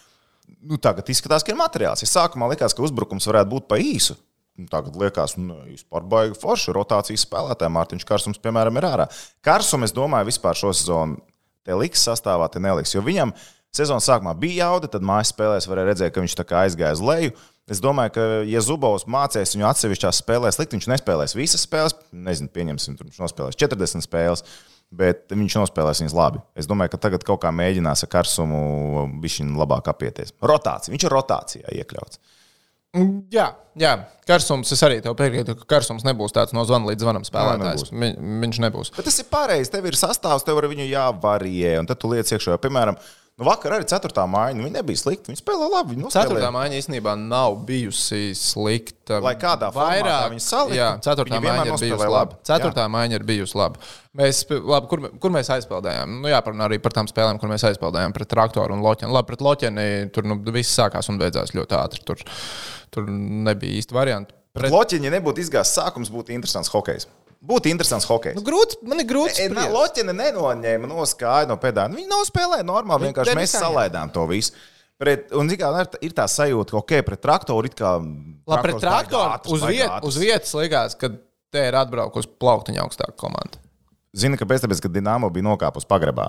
[0.66, 2.02] nu, tagad izskatās, ka ir materiāls.
[2.04, 4.16] Es sākumā likās, ka uzbrukums varētu būt pa īsu.
[4.60, 7.76] Nu, tagad liekas, ka nu, vispār baigi forši rotācijas spēlētājiem.
[7.76, 9.06] Mārtiņš Karsums, piemēram, ir ārā.
[9.46, 11.20] Karsum, es domāju, vispār šo sezonu
[11.64, 12.92] te liks sastāvā, te neliks.
[12.96, 13.32] Jo viņam
[13.76, 17.04] sezonas sākumā bija jauda, tad mājas spēlēs varēja redzēt, ka viņš tā kā aizgāja uz
[17.04, 17.34] leju.
[17.70, 21.94] Es domāju, ka, ja Zubovs mācīs viņu atsevišķās spēlēs, likt, viņš nespēlēs visas spēles.
[22.10, 24.44] Nezinu, pieņemsim, viņš nospēlēs 40 spēles
[24.90, 26.42] bet viņš nospēlēs viņas labi.
[26.58, 30.34] Es domāju, ka tagad kaut kā mēģinās ar karsumu viņa labāk apieties.
[30.42, 30.94] Rotācija.
[30.94, 32.22] Viņš ir rotācijā iekļauts.
[33.30, 33.46] Jā,
[33.78, 33.94] jā,
[34.28, 34.72] karsums.
[34.74, 37.86] Es arī tev piekrītu, ka karsums nebūs tāds no zvana līdz zvanam spēlētājs.
[37.86, 37.94] Jā, nebūs.
[37.94, 38.92] Vi, viņš nebūs.
[38.96, 39.72] Bet tas ir pareizi.
[39.74, 42.58] Tev ir sastāvs, tev ar viņu jāvarijē, un tad tu liec iekšā.
[42.62, 42.98] Piemēram,
[43.40, 44.12] Nu, vakar arī 4.
[44.28, 44.52] māja.
[44.52, 45.30] Nu, viņa nebija slikta.
[45.30, 45.94] Viņa spēlēja labi.
[45.96, 46.48] Viņa 4.
[46.52, 49.16] māja īstenībā nav bijusi slikta.
[49.24, 50.76] Lai kādā vairāk viņa salika.
[50.76, 51.38] Jā, 4.
[51.40, 52.36] māja ir bijusi labi.
[52.50, 52.84] 4.
[52.92, 53.80] māja ir bijusi labi.
[54.20, 56.18] Mēs, labi kur, kur mēs aizpildījām?
[56.20, 59.14] Nu, jāparunā arī par tām spēlēm, kur mēs aizpildījām pret traktoru un loķeni.
[59.16, 62.04] Labi, pret loķeni tur nu, viss sākās un beidzās ļoti ātri.
[62.04, 62.20] Tur,
[62.94, 64.36] tur nebija īsti varianti.
[64.56, 67.06] Pret, ja nebūtu izgājis sākums, būtu interesants hokejs.
[67.40, 68.36] Būtu interesants hokejs.
[68.36, 69.46] Nu, grūts, man ir grūti.
[69.46, 71.94] E, Loķina nenoņēma no skāja no pēdām.
[71.96, 73.08] Viņi nav spēlējuši normāli.
[73.08, 74.52] Vienkārši mēs salaidām to visu.
[75.00, 77.94] Pret, un kā, ir, ir tā sajūta, ka ok, pret traktoru it kā.
[77.96, 81.08] Labi, pret traktoru uz, viet, uz vietas likās, ka
[81.54, 83.62] te ir atbraukusi plauktiņa augstāka komanda.
[84.12, 84.66] Zini, kāpēc?
[84.66, 86.28] Tāpēc, ka Dienāmo bija nokāpus pagrabā.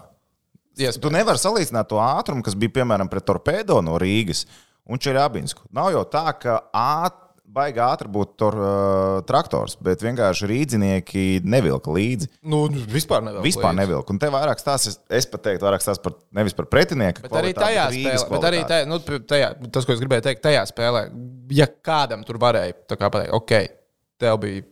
[0.78, 1.02] Iespējams.
[1.04, 4.46] Tu nevari salīdzināt to ātrumu, kas bija piemēram pret torpedo no Rīgas
[4.92, 5.68] un Čerābinsku.
[5.76, 7.18] Nav jau tā, ka āt,
[7.52, 12.30] baigi ātri būtu tur uh, traktors, bet vienkārši rīdzinieki nevilka līdzi.
[12.48, 13.44] Nu, vispār nevēl.
[13.44, 14.14] Vispār nevilka.
[14.14, 17.26] Un te vairāk stāsta, es pat teiktu, vairāk stāsta par nevis par pretinieku.
[17.26, 20.64] Bet arī tajā spēlē, bet arī tajā, nu, tajā, tas, ko es gribēju teikt, tajā
[20.72, 21.06] spēlē,
[21.58, 23.58] ja kādam tur varēja kā pateikt, ok,
[24.22, 24.68] tev bija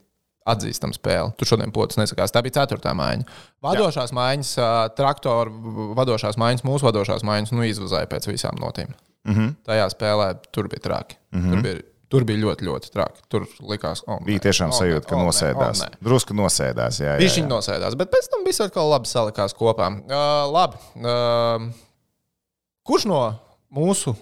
[0.49, 1.34] atzīstama spēle.
[1.38, 2.34] Tu šodien pocis nesakās.
[2.34, 3.27] Tā bija ceturtā maiņa.
[3.65, 8.95] Vadošās maiņas, ā, traktoru vadošās maiņas, mūsu vadošās maiņas, nu, izvazāja pēc visām notīm.
[9.27, 9.36] Mm.
[9.36, 9.55] -hmm.
[9.67, 11.17] Tajā spēlē tur bija traki.
[11.32, 11.49] Mm -hmm.
[11.49, 13.21] tur, bija, tur bija ļoti, ļoti traki.
[13.29, 15.84] Tur likās, ka oh, Bija tiešām sajūta, ka nosēdās.
[16.01, 17.01] Drusku nosēdās.
[17.01, 17.41] Jā, jā, Viņš jā.
[17.41, 19.89] viņa nosēdās, bet pēc tam viss atkal labi salikās kopā.
[19.89, 20.77] Uh, labi.
[20.95, 21.71] Uh,
[22.84, 23.36] kurš no
[23.71, 24.15] mūsu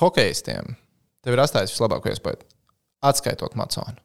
[0.00, 0.76] hokeistiem
[1.24, 2.46] tev ir atstājis vislabāko iespēju?
[3.02, 3.96] Atskaitot Maconu.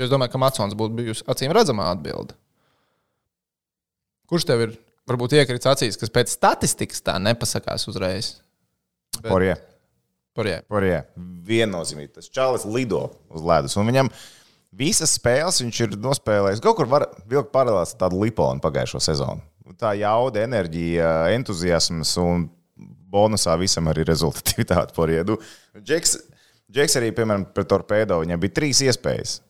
[0.00, 2.34] Es domāju, ka Macons būtu bijusi acīm redzamā atbilde.
[4.30, 4.76] Kurš tev ir
[5.10, 8.38] varbūt iekrits acīs, kas pēc statistikas tā nepasakās uzreiz?
[9.18, 9.54] Porie.
[10.36, 10.60] Par jā.
[10.70, 11.00] Porie.
[11.46, 12.12] Viennozīmīgi.
[12.18, 13.74] Tas čalis lido uz ledus.
[13.80, 14.10] Un viņam
[14.80, 16.62] visas spēles viņš ir nospēlējis.
[16.64, 19.42] Kaut kur var vilkt paralēlās ar tādu liponu pagājušo sezonu.
[19.80, 22.48] Tā jauda, enerģija, entuziasms un
[23.10, 25.38] bonusā visam arī rezultatīvitāte poriedu.
[25.78, 26.16] Džeks,
[26.70, 29.40] Džeks arī, piemēram, pret torpēdo viņam bija trīs iespējas.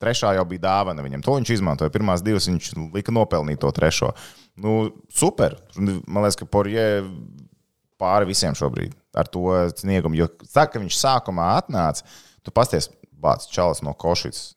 [0.00, 1.20] Trešā jau bija dāvana viņam.
[1.26, 1.92] To viņš izmantoja.
[1.92, 4.14] Pirmās divas viņš lika nopelnīt to trešo.
[4.60, 5.58] Nu, super.
[5.76, 6.86] Man liekas, ka Porje
[8.00, 10.18] pāri visiem šobrīd ar to sniegumu.
[10.18, 12.06] Jo saka, ka viņš sākumā atnāca,
[12.46, 12.88] tu pasties,
[13.20, 14.54] bācis čalis no Košicas.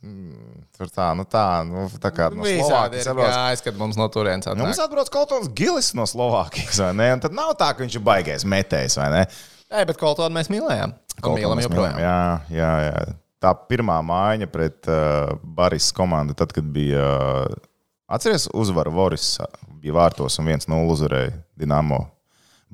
[0.00, 3.34] Mm, tur tā, nu tā, nu, tā kā no Slovākijas atbrauc.
[3.34, 7.08] gājis, kad mums no turienes Nu, mums atbrauc kāds gilis no Slovākijas, vai ne?
[7.18, 9.24] Un tad nav tā, ka viņš ir baigais metējs, vai ne?
[9.68, 10.94] Ej, bet Koltonu mēs mīlējām.
[10.96, 12.00] Un Kaut ko mīlam mēs mīlam.
[12.00, 12.22] Jā,
[12.54, 13.02] jā, jā.
[13.40, 17.04] Tā pirmā mājiņa pret uh, Barisas komandu, tad, kad bija.
[17.04, 17.68] Uh,
[18.10, 19.36] Atceries, uzvaru Voris
[19.80, 22.00] bija vārtos un 1-0 uzvarēja Dienāmo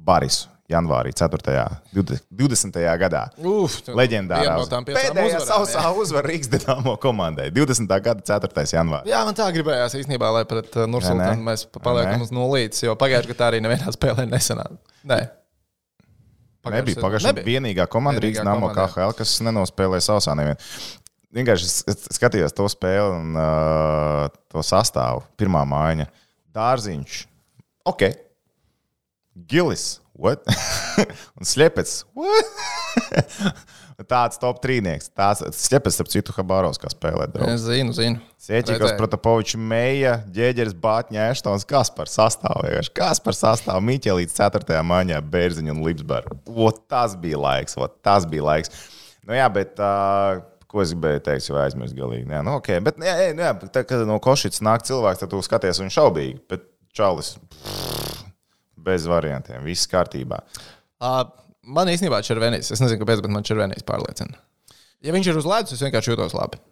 [0.07, 1.65] Barisu janvārī, 4.
[1.95, 2.79] 20.
[2.99, 3.23] gadā.
[3.39, 7.87] Uf, Leģendārā no pēdējā sausā uzvara Rīgas Dienāmo komandai 20.
[8.03, 8.65] gada 4.
[8.75, 9.13] janvārī.
[9.13, 10.91] Jā, man tā gribējās īstenībā, lai pret uh, ne?
[10.97, 12.27] Nursultānu mēs pa- paliekam ne?
[12.27, 14.79] uz nulītes, jo pagājušajā gadā arī nevienā spēlē nesanāca.
[15.07, 15.21] Nē.
[16.67, 18.91] Nebija pagājušā gada vienīgā komanda Rīgas Vienīgā komanda, jā.
[18.91, 20.59] KHL, kas nenospēlēja sausā nevienu.
[21.37, 25.23] Vienkārši es- skatījos to spēli un uh, to sastāvu.
[25.39, 26.09] Pirmā mājiņa-
[26.59, 27.21] Dārziņš.
[27.87, 28.03] Ok.
[29.37, 30.01] Gilis.
[30.17, 30.47] What?
[31.39, 32.05] un Slepets.
[32.17, 32.45] What?
[34.11, 35.11] Tāds top trīnieks.
[35.17, 37.29] Tāds Slepets, starp citu, Habāros, kā spēlē.
[37.33, 37.53] draugs.
[37.53, 38.21] Es zinu, zinu.
[38.49, 38.91] Redzēju.
[38.97, 42.73] Protopovičs, Meija, Ģēģeris, Bāķņā, Eštons, kas par sastāvu.
[42.97, 44.81] Kas par sastāvu Miķa līdz 4.
[44.89, 46.37] maņā, Bērziņa un Lipsberga.
[46.89, 48.73] Tas bija laiks, o, tas bija laiks.
[49.29, 49.77] Nu jā, bet.
[49.81, 52.27] Uh, Ko es gribēju teikt, jau aizmirsu galīgi.
[52.27, 52.81] Jā, nu, okay.
[52.83, 56.41] bet, jā, jā, jā, tā, kad no košītas nāk cilvēks, tad tu skaties un šaubīgi.
[56.51, 56.65] Bet
[56.97, 58.26] Čalis pff,
[58.87, 60.41] bez variantiem, viss kārtībā.
[61.03, 61.25] Uh,
[61.67, 64.39] man īstenībā Červenīs, es nezinu, kāpēc, bet man Červenīs pārliecina.
[65.05, 66.63] Ja viņš ir uz ledus, es vienkārši jūtos labi.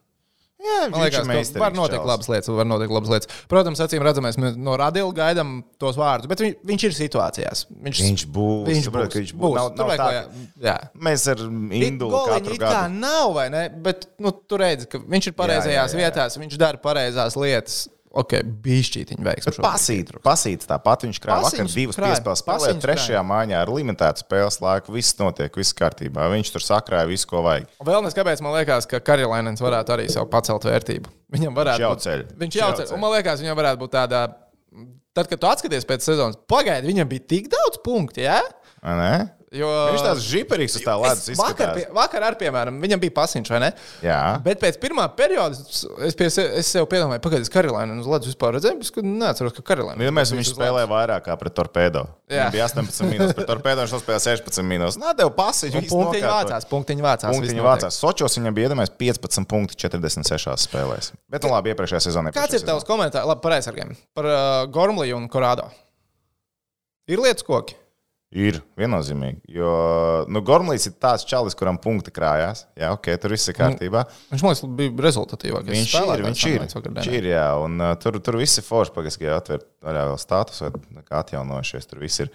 [0.65, 3.29] Jā, Man liekas, ka var notikt labas lietas, var notikt labas lietas.
[3.51, 7.65] Protams, acīm redzamais, mēs no Radila gaidām tos vārdus, bet viņ, viņš ir situācijās.
[7.85, 8.63] Viņš, Viņš būs.
[8.71, 9.11] Viņš būs.
[9.13, 9.43] ka viņš būs.
[9.43, 9.59] būs.
[9.59, 10.77] Nav, nav tā, kā- jā.
[11.05, 11.43] Mēs ar
[11.83, 12.97] Indulu katru gadu.
[12.97, 13.67] nav, vai ne?
[13.85, 16.01] Bet nu, tur redzi, ka viņš ir pareizajās Jā, jā, jā.
[16.07, 17.83] vietās, viņš dara pareizās lietas.
[18.15, 19.51] Ok, bišķītiņa veiksmi.
[19.57, 24.61] Bet pasīt, pasīt tāpat viņš krāja vakar divas piespēles spēlē, trešajā maiņā ar limitētu spēles
[24.63, 24.95] laiku.
[24.95, 26.29] Viss notiek, viss kārtībā.
[26.31, 27.67] Viņš tur sakrāja visu, ko vajag.
[27.83, 31.11] Vēl nes kāpēc man liekas, ka Karolainens varētu arī sev pacelt vērtību.
[31.35, 32.25] Viņam varētu būt ceļ.
[32.31, 32.87] Viņš Viņš jau jau ceļ.
[32.87, 32.95] ceļ.
[32.95, 34.25] Un man liekas, viņam varētu būt tāda.
[35.15, 38.23] Tad, kad tu atskaties pēc sezonas, pagaidi, viņam bija tik daudz punktu.
[38.25, 38.41] Ja?
[38.83, 39.13] Vai ne?
[39.55, 39.69] Jo...
[39.95, 43.61] Viņš tāds žiperīgs uz tā ledus vakar, pie, vakar ar, piemēram, viņam bija pasiņš, vai
[43.63, 43.71] ne?
[44.03, 44.19] Jā.
[44.45, 48.83] Bet pēc pirmā perioda es, pie, es sev piedomāju, pagaidi, Karolaina uz ledus vispār redzēju,
[48.83, 50.01] es neatceros, ka Karolaina.
[50.01, 52.03] Nu, ja mēs viņš spēlēja vairāk kā pret torpēdo.
[52.27, 52.49] Jā.
[52.49, 54.99] Viņam bija 18 minūtes, pret torpēdo viņš spēlēja 16 minūtes.
[55.03, 55.79] Nē, tev pasiņš.
[55.93, 57.37] Punktiņi vācās, punktiņi vācās.
[57.37, 58.01] Punktiņi vācās.
[58.01, 61.13] Sočos viņam bija iedomājies 15 punkti 46 spēlēs.
[61.31, 62.35] Bet, nu labi, iepriekšējā sezonā.
[62.35, 63.95] Kāds ir tavs komentārs labi, par aizsargiem?
[64.17, 64.43] Par uh,
[64.75, 65.69] Gormliju un Korādo?
[67.11, 67.77] Ir lietas koki.
[68.35, 69.45] Ir viennozīmīgi.
[69.55, 69.69] Jo
[70.27, 72.65] nu, Gormlīs ir tāds čalis, kuram punkti krājās.
[72.75, 74.03] Jā, ok, tur viss ir kārtībā.
[74.33, 75.71] Viņš man liekas, bija rezultatīvākais.
[75.71, 76.65] Viņš ir, viņš ir.
[76.89, 78.95] Viņš ir, jā, un uh, tur, tur viss ir forši.
[78.97, 81.87] Pagaidzi, ka atver arī vēl status, vai kā atjaunojušies.
[81.93, 82.33] Tur viss ir.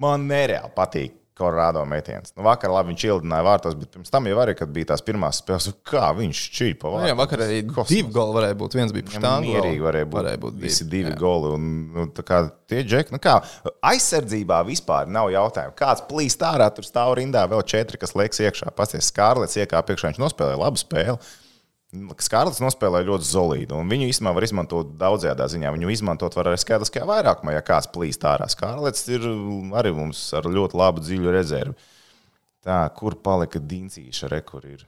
[0.00, 2.34] Man nereāli patīk Kolorādo metiens.
[2.36, 5.40] Nu, vakar labi viņš ielidināja vārtos, bet pirms tam jau arī, kad bija tās pirmās
[5.40, 6.92] spēles, kā viņš čīpa.
[6.92, 8.76] Nu, jā, vakar arī divi goli varēja būt.
[8.80, 9.42] Viens bija štāngā.
[9.46, 11.10] Mierīgi varēja būt, varēja būt visi divi.
[11.10, 11.52] divi goli.
[11.56, 13.38] Un, nu, kā tie džeki, nu kā
[13.90, 15.76] aizsardzībā vispār nav jautājumu.
[15.78, 18.74] Kāds plīst ārā, tur stāv rindā vēl četri, kas liekas iekšā.
[18.76, 21.18] Pasties, Skārlets iekāpa iekšā, viņš nospēlēja labu spēli.
[21.90, 25.72] Skārlis nospēlēja ļoti solīdu, un viņu īstenībā var izmantot daudzajā ziņā.
[25.74, 28.46] Viņu izmantot var arī skaitliskajā vairākumā, ja kāds plīst ārā.
[28.52, 29.26] Skārlis ir
[29.74, 31.74] arī mums ar ļoti labu dziļu rezervi.
[32.62, 34.84] Tā, kur palika Diencīša rekur ir?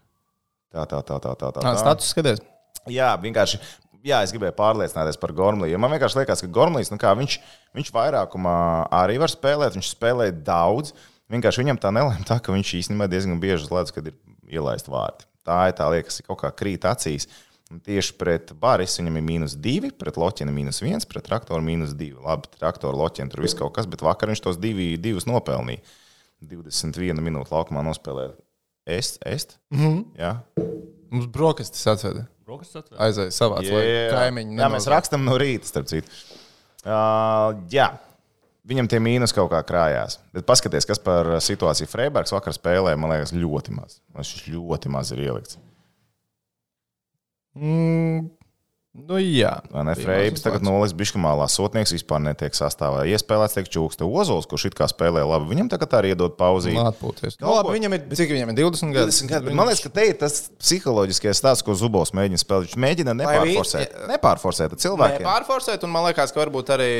[0.70, 1.50] Tā, tā, tā, tā, tā.
[1.56, 2.44] tā, Tā status skaties.
[2.92, 3.58] Jā, vienkārši.
[4.06, 5.78] Jā, es gribēju pārliecināties par Gormliju.
[5.82, 7.36] Man vienkārši liekas, ka Gormlijs, nu kā, viņš,
[7.78, 8.54] viņš vairākumā
[8.98, 9.74] arī var spēlēt.
[9.78, 10.94] Viņš spēlē daudz.
[11.32, 14.18] Vienkārši viņam tā nelēma tā, ka viņš īstenībā diezgan bieži ledus, kad ir
[14.52, 15.26] ielaist vārti.
[15.46, 17.28] Tā ir tā liekas, ka kaut kā krīt acīs.
[17.72, 21.94] Un tieši pret Bāris viņam ir mīnus 2, pret Loķinu mīnus 1, pret traktoru mīnus
[21.96, 22.20] 2.
[22.20, 25.80] Labi, traktoru Loķinu tur viss kaut kas, bet vakar viņš tos divi, divus nopelnīja.
[26.42, 28.34] 21 minūtes laukumā nospēlēja.
[28.86, 29.58] Est, est?
[29.70, 30.04] Mm -hmm.
[30.18, 30.32] Jā,
[31.12, 32.24] Mums brokastis atveda.
[32.46, 32.96] Brokas atvērt.
[33.04, 34.56] Aizēja savā kaimiņā.
[34.62, 36.08] Jā, mēs rakstām no rīta, starp citu.
[36.82, 37.90] Uh, jā.
[38.62, 40.20] Viņam tie mīnus kaut kā krājās.
[40.34, 43.98] Bet paskatieties, kas par situāciju Freiburgas vakar spēlē, man liekas, ļoti maz.
[44.14, 45.58] Man šis ļoti maz ir ielikts.
[47.58, 48.28] Mm,
[49.08, 49.56] nu, jā.
[49.74, 49.96] Ne?
[49.98, 53.02] Freibs tagad noliks biškamālā sotnieks vispār netiek sastāvā.
[53.10, 55.50] Iespēlēts tiek čūksta Ozols, kurš it kā spēlē labi.
[55.50, 56.78] Viņam tagad arī iedod pauzīt.
[56.78, 57.40] Atpūties.
[57.42, 59.10] Nu, labi, viņam ir, cik viņam ir 20 gadi?
[59.10, 62.70] 20 gadi, Man liekas, ka te ir tas psiholoģiskais stāsts, ko Zubovs mēģina spēlēt.
[62.70, 63.98] Viņš mēģina nepārforsēt.
[64.14, 65.26] Nepārforsēt cilvēkiem.
[65.26, 66.90] Pārforsēt, un man liekas, ka varbūt arī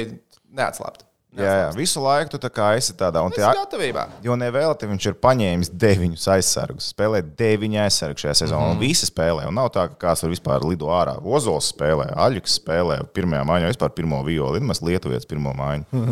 [0.59, 1.07] neatslāpt.
[1.33, 3.23] Jā, jā, visu laiku tu kā esi tādā.
[3.25, 4.03] Un ir gatavībā.
[4.25, 6.90] Jo nevēlti viņš ir paņēmis deviņus aizsargus.
[6.92, 8.66] Spēlē deviņi aizsargi šajā sezonā.
[8.66, 8.75] Mm.
[8.77, 9.47] Un visi spēlē.
[9.49, 11.14] Un nav tā, ka kāds var vispār lido ārā.
[11.25, 14.61] Ozols spēlē, Aļuks spēlē pirmajā maiņā, vispār pirmo violi.
[14.61, 16.05] Ir maz lietuvietis pirmo maiņu.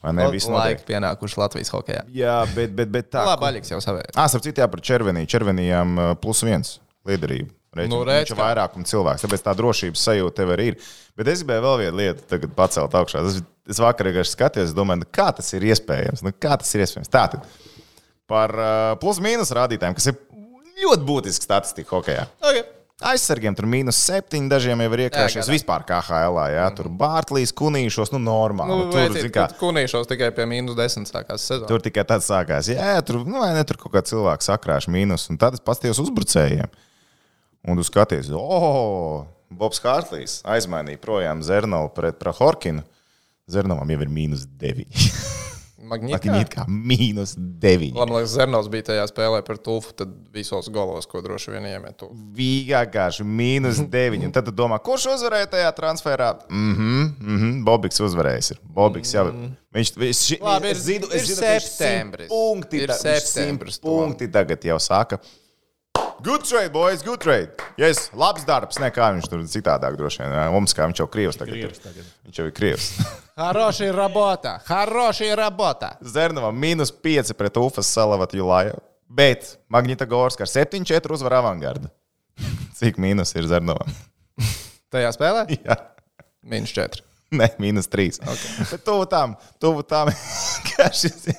[0.00, 0.30] Vai ne?
[0.32, 0.48] Viss.
[0.48, 2.06] Laika pienākuši Latvijas hokeja.
[2.16, 3.26] Jā, bet, bet, bet tā.
[3.28, 4.14] Labi, Aļiks jau savējā.
[4.16, 5.28] Ah, starp citu, jā, par Červeniju.
[5.28, 7.52] Červenijām uh, plus viens liederība.
[7.76, 8.44] Reiķi, Nu, redz, viņš ir kā.
[8.46, 10.76] vairākuma cilvēks, tāpēc tā drošības sajūta tev arī ir.
[11.20, 13.20] Bet es gribēju vēl vienu lietu tagad pacelt augšā.
[13.26, 13.36] Tas,
[13.68, 16.24] es vakar vienkārši skatījos, domāju, nu, kā tas ir iespējams.
[16.26, 17.12] Nu, kā tas ir iespējams?
[17.12, 17.44] Tātad
[18.28, 18.52] par
[19.02, 20.18] plus-mínus rādītājiem, kas ir
[20.82, 22.26] ļoti būtiska statistika hokeja.
[22.42, 22.66] Okay.
[23.08, 26.38] Aizsargiem tur mīnus septiņi, dažiem jau ir iekļaujušies vispār KHL.
[26.50, 28.74] Jā, tur Bārtlīs, Kunīšos, nu normāli.
[28.74, 31.68] Nu, tur, zini kā, kunīšos tikai pie mīnus 10 sākās sezona.
[31.70, 32.72] Tur tikai tāds sākās.
[32.72, 35.28] Jā, tur, nu, ne, tur kaut kā cilvēks sakrāš mīnus.
[35.30, 36.74] Un tad es paskatījos uzbrucējiem.
[37.70, 39.22] Un tu skaties, oh,
[39.54, 42.82] Bobs Hārtlīs aizmainīja projām Zernovu pret Prahorkinu.
[43.48, 44.86] Zernovam jau ir mīnus 9.
[45.88, 46.28] Magnīti.
[46.28, 47.94] Viņa kā mīnus 9.
[47.96, 52.02] Labi, lai Zernovs bija tajā spēlē par tūfu, tad visos golos, ko droši vien iemet.
[52.36, 54.26] Vienkārši mīnus 9.
[54.28, 56.34] Un tad tu domā, kurš uzvarēja tajā transferā?
[56.52, 58.50] Mhm, mhm, Bobiks uzvarējis.
[58.52, 58.60] Ir.
[58.76, 59.24] Bobiks jau.
[59.78, 62.28] Viņš, viņš, ši- Labi, ir- es zinu, ir simt septembris.
[62.34, 63.80] Punkti, Ir septembris.
[63.80, 65.22] Punkti tagad jau saka.
[66.20, 67.54] Good trade, boys, good trade.
[67.78, 68.76] Yes, labs darbs.
[68.82, 70.34] Nē, kā viņš tur citādāk droši vien.
[70.52, 71.54] Mums kā viņš jau krievs tagad.
[71.54, 71.68] ir.
[71.70, 72.08] Krievs tagad.
[72.26, 72.88] Viņš jau ir krievs.
[73.37, 74.61] Хорошая работа!
[74.65, 75.97] Хорошая работа!
[76.01, 78.77] Zernovam mīnus 5 pret Ufas Salavat Julāju.
[79.09, 81.89] Bet Magnita Gorska ar 7-4 uzvar avangardu.
[82.77, 83.89] Cik mīnus ir Zernovam?
[84.93, 85.47] Tajā spēlē?
[85.65, 85.77] Jā.
[86.45, 87.03] Mīnus 4.
[87.33, 88.19] Nē, mīnus 3.
[88.21, 88.65] Okay.
[88.71, 90.11] Bet tuvu tam, tuvu tam.
[90.69, 91.31] ka šis-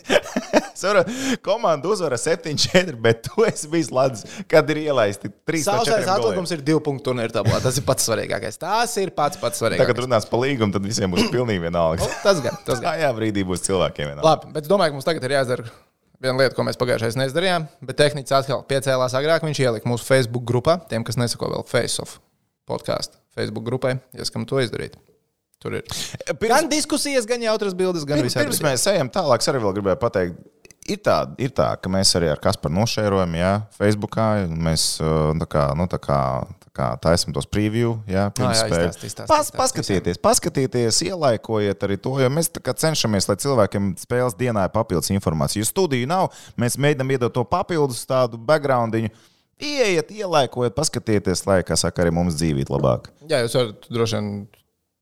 [0.81, 1.13] Saprotu,
[1.45, 6.63] Komanda uzvara 7-4, bet tu esi bijis ledus, kad ir ielaisti 3 Sausais atlikums ir
[6.65, 7.59] divu punktu turnīra tabulā.
[7.63, 8.57] Tas ir pats svarīgākais.
[8.61, 10.01] Tas ir pats pats Tagad svarīgākais.
[10.05, 12.03] runās par līgumu, tad visiem būs pilnīgi vienalga.
[12.07, 12.89] Nu, Tas gan, tas gan.
[12.95, 14.27] Tajā brīdī būs cilvēkiem vienalga.
[14.31, 15.67] Labi, bet es domāju, ka mums tagad ir jāizdara
[16.19, 17.67] viena lieta, ko mēs pagājušajā gadā neizdarījām.
[17.87, 19.45] Bet tehnicis atkal piecēlās agrāk.
[19.47, 22.17] Viņš ielika mūsu Facebook grupā, tiem, kas nesako vēl Face-Off
[22.69, 24.97] podkāstu Facebook grupai, ieskam to izdarīt.
[25.59, 25.83] Tur ir
[26.39, 28.45] Pirms- gan diskusijas, gan jautras bildes, gan visādi.
[28.47, 30.37] pirms mēs ejam tālāk, arī vēl gribēju pateikt,
[30.89, 34.27] ir tā, ir tā ka mēs arī ar Kasparu nošērojam, jā, Facebookā.
[34.49, 36.19] Mēs uh, tā kā, nu, tā kā,
[36.65, 39.17] tā kā taisam tos preview, jā, pirms spēles.
[39.29, 44.67] Pas, paskatieties, paskatieties, ielaikojiet arī to, jo mēs tā kā cenšamies, lai cilvēkiem spēles dienā
[44.67, 45.63] ir papildus informācija.
[45.63, 49.13] Jo studiju nav, mēs mēģinām iedot to papildus tādu backgroundiņu.
[49.59, 53.09] Ieiet, ielaikojiet, paskatieties, lai, kā saka, arī mums dzīvīt labāk.
[53.27, 54.29] Jā, jūs varat droši vien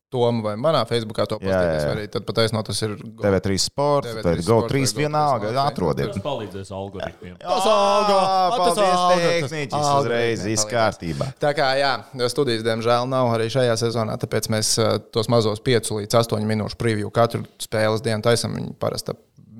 [0.08, 1.52] Tomu vai manā Facebookā to vai
[1.92, 2.94] Arī tad patiesībā tas ir.
[2.96, 6.14] Go- TV3 sports, TV3 tad sports GO3 vai Go3 vienalga, atrodiet.
[6.14, 7.34] Tas palīdzēs algoritmiem.
[7.42, 7.68] Tas!
[7.68, 8.16] Jā,
[8.54, 9.52] Tas Paldies!
[9.52, 11.28] Tehniķis, uzreiz viss kārtībā.
[11.44, 11.92] Tā kā jā,
[12.32, 16.80] studijas diemžēl nav arī šajā sezonā, tāpēc mēs uh, tos mazos 5 līdz 8 minūšu
[16.80, 18.56] preview katru spēles dienu taisām.
[18.56, 19.12] Viņi parasti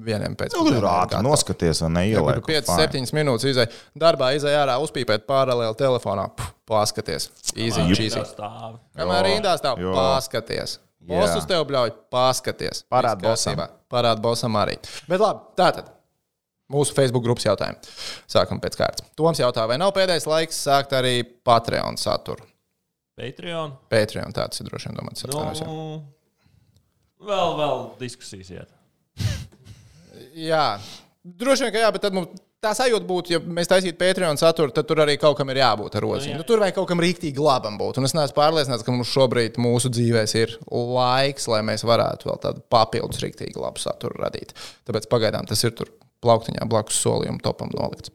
[0.08, 2.42] vieniem pēc Nu, Tur ātri noskaties un neieliek.
[2.48, 3.68] 5, 7 minūtes izai.
[3.98, 6.28] Darbā izai ārā, uzpīpēt paralēli telefonā.
[6.36, 8.18] Puh, Paskaties, easy, cheesy.
[8.20, 8.74] Tā stāv.
[8.98, 10.76] Kamēr rindā stāv, paskaties.
[11.08, 12.82] Bosus tev bļauj, paskaties.
[12.92, 13.68] Parād Viss kārtībā.
[13.88, 14.76] Parād bosam arī.
[15.08, 15.94] Bet labi, tā tad.
[16.68, 17.80] Mūsu Facebook grupas jautājumu.
[18.28, 19.08] Sākam pēc kārtas.
[19.16, 22.44] Toms jautā, vai nav pēdējais laiks sākt arī Patreon saturu?
[23.16, 23.72] Patreon.
[23.88, 25.24] Patreon tāds ir droši vien domāts.
[25.24, 27.30] Nu, atvainojos, jā.
[27.30, 28.77] vēl, vēl diskusijas iet.
[30.38, 30.66] Jā,
[31.24, 34.72] droši vien, ka jā, bet tad mums tā sajūta būtu, ja mēs taisītu Patreon saturu,
[34.74, 36.32] tad tur arī kaut kam ir jābūt ar rociņu.
[36.32, 36.38] jā.
[36.40, 38.00] Nu, tur vajag kaut kam rīktīgi labam būt.
[38.00, 42.40] Un es neesmu pārliecināts, ka mums šobrīd mūsu dzīvēs ir laiks, lai mēs varētu vēl
[42.42, 44.56] tādu papildus rīktīgi labu saturu radīt.
[44.88, 45.94] Tāpēc pagaidām tas ir tur.
[46.18, 48.10] Plauktiņā blakus solījuma topam nolikts.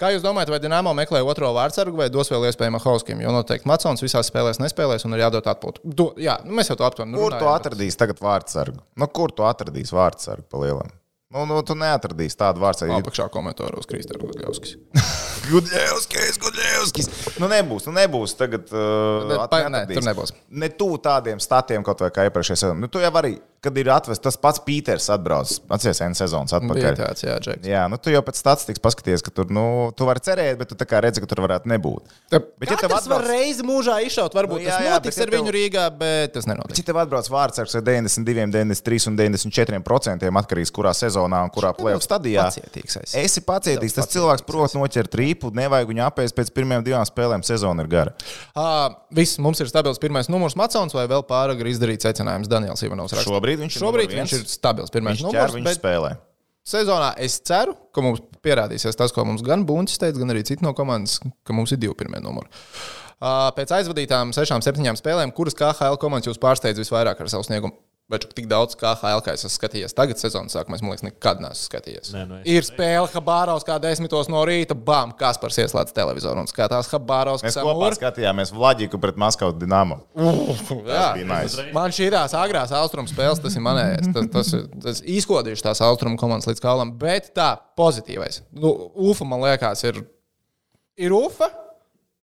[0.00, 3.20] Kā jūs domājat, vai Dienāmo meklē otro vārdsargu vai dos vēl iespēju Mahauskim?
[3.20, 5.84] Jo noteikti Macons visās spēlēs nespēlēs un ir jādod atpūtu.
[5.84, 8.80] Do, jā, nu mēs jau to aptuveni Kur tu runājām, bet- atradīsi tagad vārdsargu?
[8.96, 10.88] Nu, kur tu atradīsi vārdsargu pa lielam?
[11.32, 12.98] Nu, nu, tu neatradīsi tādu vārdsargu.
[13.00, 14.74] Apakšā komentāros Kristēns Gudļovskis.
[15.52, 17.08] Gudļevskis, Gudļevskis.
[17.42, 18.34] Nu, nebūs, nu, nebūs.
[18.38, 19.98] Tagad, uh, Bet at- pa- neatradīsi.
[20.00, 20.34] tur nebūs.
[20.62, 22.78] Ne tu tādiem statiem, kaut vai kā iepriekšējā sezonā.
[22.84, 26.96] Nu, tu jau arī, kad ir atvests tas pats Pīters, atbrauc, atceries, N sezonas atpakaļ.
[26.98, 27.66] tāds, jā, Džeks.
[27.70, 29.64] Jā, nu, tu jau pēc statistikas paskaties, ka tur, nu,
[29.96, 32.10] tu vari cerēt, bet tu tā kā redzi, ka tur varētu nebūt.
[32.30, 34.94] Bet, ja tev Tas var atbrauc, reizi mūžā izšaut, varbūt Nu, nu, jā, tas jā,
[34.98, 36.78] notiks bet ja ar viņu tev- Rīgā, bet tas nenotiks.
[36.82, 41.70] ja tev atbrauc vārdsargs ar 92, 93 un 94 procentiem atkarīgs kurā sezonā un kurā
[41.76, 42.46] plēsoņa stadijā.
[42.48, 43.18] Pacietīgs esi.
[43.20, 43.94] Esi pacietīgs.
[43.94, 47.44] Tas cilvēks prot noķert rīpu, nevajag viņu apēst pēc pirmajām divām spēlēm.
[47.46, 48.14] Sezona ir gara.
[48.56, 53.12] Uh, viss, mums ir stabils pirmais numurs Macons vai vēl pāragri izdarīt secinājums Daniels Ivanovs.
[53.12, 53.30] raksta.
[53.30, 55.54] Šobrīd viņš ir Šobrīd viņš ir stabils pirmais Viņš ķer, numurs.
[55.60, 56.12] viņš Bet spēlē.
[56.66, 60.62] sezonā es ceru, ka mums pierādīsies tas, ko mums gan Bunčs teica, gan arī citi
[60.64, 62.48] no komandas, ka mums ir divi pirmie numuri.
[63.22, 67.76] Pēc aizvadītām sešām, septiņām spēlēm, kuras KHL komandas jūs pārsteidz visvairāk ar savu sniegumu?
[68.18, 71.68] Čak tik daudz KHL, kā es esmu skatījies tagad, sezonas sākumā, es liekas, nekad neesmu
[71.68, 72.10] skatījies.
[72.12, 76.46] Nē, nu es- ir spēle Habārovs kā desmitos no rīta, bam, Kaspars ieslēdz televizoru un
[76.46, 80.00] skatās Habārovs, Mēs kas kopā skatījāmies Vladiku pret Maskavu Dienāmu.
[81.24, 81.72] Nice.
[81.72, 84.12] Man šī tās agrās austrumu spēles, tas ir manējais.
[84.12, 88.42] Tas, tas, ir- tas izkodījuši tās austrumu komandas līdz kaulam, bet tā pozitīvais.
[88.52, 90.02] Nu, Ufa, man liekas, ir,
[90.96, 91.50] ir Ufa.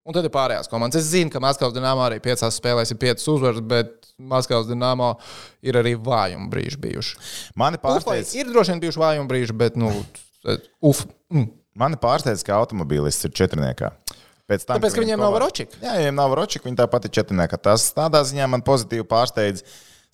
[0.08, 1.02] Un tad ir pārējās komandas.
[1.02, 5.10] Es zinu, ka Maskavas dīnāmā arī piecās spēlēs ir piecas uzvaras, bet Maskavas dīnāmā
[5.68, 7.18] ir arī vājuma brīži bijuši.
[7.60, 9.92] Mani pārsteidz, ir droši vien bijuši vājuma brīži, bet, nu,
[10.80, 11.04] uf.
[11.28, 11.50] Mm.
[11.76, 13.92] mani pārsteidz ka automobilists ir četrniekā.
[14.48, 15.76] Pēc tam, Tāpēc, ka viņiem nav ročika.
[15.82, 17.60] Jā, viņiem nav ročika, viņi tāpat ir četrniekā.
[17.60, 19.60] Tas tādā ziņā man pozitīvi pārsteidz.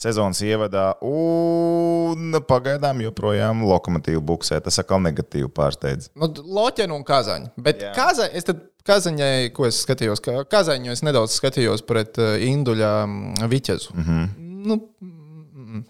[0.05, 4.61] Sezonas ievadā, un pagaidām joprojām lokomotīva buksē.
[4.64, 6.11] Tas atkal negatīvi pārsteidz.
[6.19, 7.55] Nu, Loķēna un Kazaņa.
[7.64, 7.83] Bet.
[7.97, 12.90] Kaza, es tad Kazaņai, ko es skatījos, ka Kazaņu es nedaudz skatījos pret uh, Induļa
[13.49, 13.95] Viķezu.
[13.97, 14.27] Mm -hmm.
[14.69, 14.81] nu,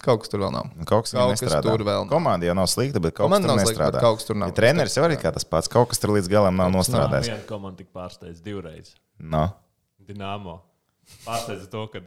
[0.05, 0.70] kaut kas tur vēl nav.
[0.87, 2.11] Kaut kas, Kaut kas tur vēl nav.
[2.12, 3.98] Komanda jau nav slikta, bet kaut Komanda kas tur nav slikta, nestrādā.
[3.98, 4.53] bet kaut kas tur nav.
[4.53, 5.68] Ja treneris jau arī kā tas pats.
[5.72, 7.33] Kaut kas tur līdz galam nav nostrādājis.
[7.33, 8.94] Viena komanda tika pārsteigta divreiz.
[9.18, 9.48] No.
[10.07, 10.61] Dienāmo.
[11.27, 12.00] Pārsteidza to, ka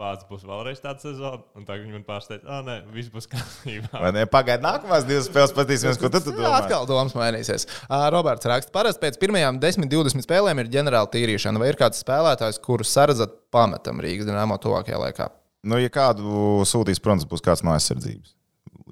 [0.00, 3.92] pats būs vēlreiz tāds sezona, un tagad viņi man pārsteidz, ah, nē, viss būs kārtībā.
[4.02, 4.24] Vai ne?
[4.30, 6.56] Pagaidā nākamās divas spēles, paskatīsimies, ko tu, tu domā.
[6.58, 7.68] atkal domas mainīsies.
[7.86, 11.62] Uh, Roberts raksta, parasti pēc pirmajām 10-20 spēlēm ir ģenerāla tīrīšana.
[11.62, 15.30] Vai ir kāds spēlētājs, kuru sardzat pametam Rīgas dīnāmo tuvākajā laikā?
[15.64, 18.34] Nu, ja kādu sūtīs, protams, būs kāds no aizsardzības.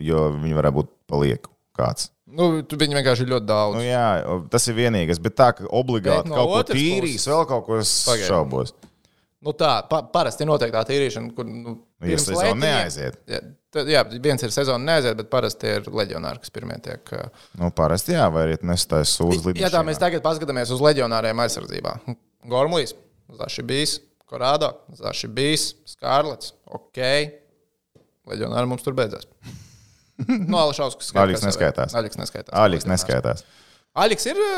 [0.01, 2.09] Jo viņi varētu būt palieku kāds.
[2.33, 3.75] Nu, tu- viņi vienkārši ir ļoti daudz.
[3.77, 4.07] Nu, jā,
[4.55, 5.19] tas ir vienīgais.
[5.21, 8.25] Bet tā, ka obligāti Bet no kaut ko tīrīs, puses- vēl kaut ko es Pagaid.
[8.31, 8.73] šaubos.
[9.43, 13.17] Nu, tā pa, parasti noteikti tā tīrīšana, kur nu, Ja pirms sezona neaiziet.
[13.31, 13.41] Jā,
[13.75, 17.11] tad, jā, viens ir sezona neaiziet, bet parasti ir leģionāri, kas pirmie tiek.
[17.59, 21.97] Nu, parasti jā, vai arī nestājas sūdzes Ja tā mēs tagad paskatāmies uz leģionāriem aizsardzībā,
[22.51, 22.95] Gormlīs,
[23.39, 23.97] Zašibijs,
[24.31, 27.03] Korādo, Zašibijs, Skārlets, ok.
[28.31, 29.27] Leģionāri mums tur beidzās.
[30.23, 31.95] No Alšauskas Aļiks neskaitās.
[31.99, 32.55] Aļiks neskaitās.
[32.55, 33.41] Aļiks neskaitās.
[33.93, 34.57] Aļiks ir, ā,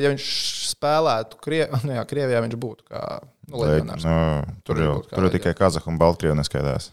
[0.00, 0.26] ja viņš
[0.72, 4.06] spēlētu Krievijā, nu jā, Krievijā viņš būtu kā nu, Lai, leģionārs.
[4.08, 6.90] nu, Tur jau kā tur jau tikai Kazahu un Baltkrievu neskaitās.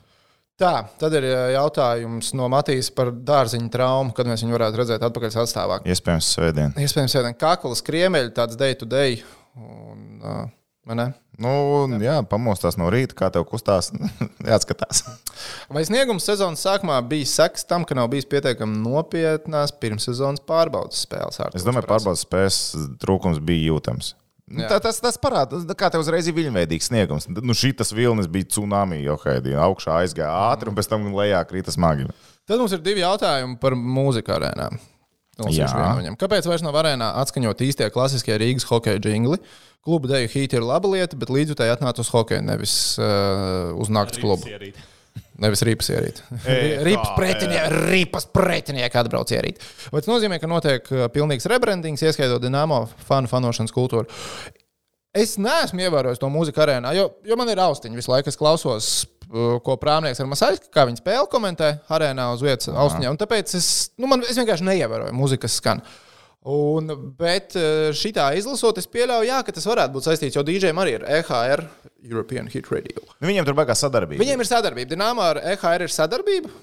[0.60, 5.06] Tā, tad ir ā, jautājums no Matīs par dārziņu traumu, kad mēs viņu varētu redzēt
[5.08, 5.80] atpakaļ sastāvā.
[5.88, 6.76] Iespējams, svētdien.
[6.84, 9.22] Iespējams, ka kaklas kriemeļi, tāds day to day.
[9.56, 10.42] Un, uh?
[11.39, 13.93] Nu, jā, pamostās no rīta, kā tev kustās.
[14.49, 15.06] Jāatskatās.
[15.71, 21.39] Vai sniegums sezonas sākumā bija seks tam, ka nav bijis pietiekami nopietnās pirmssezonas pārbaudas spēles?
[21.56, 21.93] Es domāju, prasa.
[21.93, 22.60] pārbaudas spējas
[22.99, 24.15] trūkums bija jūtams.
[24.49, 24.71] Nu, Jā.
[24.73, 27.28] Tā, tas tas parāda, kā tev uzreiz ir viļņveidīgs sniegums.
[27.30, 31.73] Nu, šīs vilnis bija tsunami, jo haidī augšā aizgāja ātri un pēc tam lejā krita
[31.75, 32.10] smagi.
[32.49, 34.82] Tad mums ir divi jautājumi par mūziku arēnām.
[35.39, 36.15] No.
[36.19, 39.39] Kāpēc vairs nav arēnā atskaņot īstie klasiskie Rīgas hokeja jingli?
[39.86, 44.19] Kluba deju hīti ir laba lieta, bet līdzjutēji atnāca uz hokeju, nevis uh, uz naktas
[44.19, 44.49] klubu.
[44.52, 44.80] Ierīt.
[45.39, 46.19] Nevis ripas ierīt.
[46.43, 49.63] Kā, pretinieki, ripas pretinieki atbrauc ierīt.
[49.93, 54.12] Vai tas nozīmē, ka notiek uh, pilnīgs rebrandings, ieskaitot Dienāmo fanu fanošanas kultūru?
[55.15, 58.30] Es neesmu ievērojis to mūziku arēnā, jo, jo man ir austiņa visu laiku.
[58.30, 58.89] Es klausos
[59.65, 63.12] ko prāmnieks ar Masaļku, kā viņi spēli komentē arēnā uz vietas austiņā.
[63.13, 65.86] Un tāpēc es, nu, man, es vienkārši neievēroju mūzikas skanu.
[66.50, 66.88] Un,
[67.20, 67.52] bet
[68.00, 71.03] šī tā izlasot, es pieļauju, jā, ka tas varētu būt saistīts, jo DJiem arī ir
[71.20, 71.66] EHR,
[72.08, 73.03] European Hit Radio.
[73.20, 74.24] Nu, viņiem tur baigās sadarbība.
[74.24, 74.89] Viņiem ir sadarbība.
[74.93, 76.53] Dienāmā ar EHR ir sadarbība.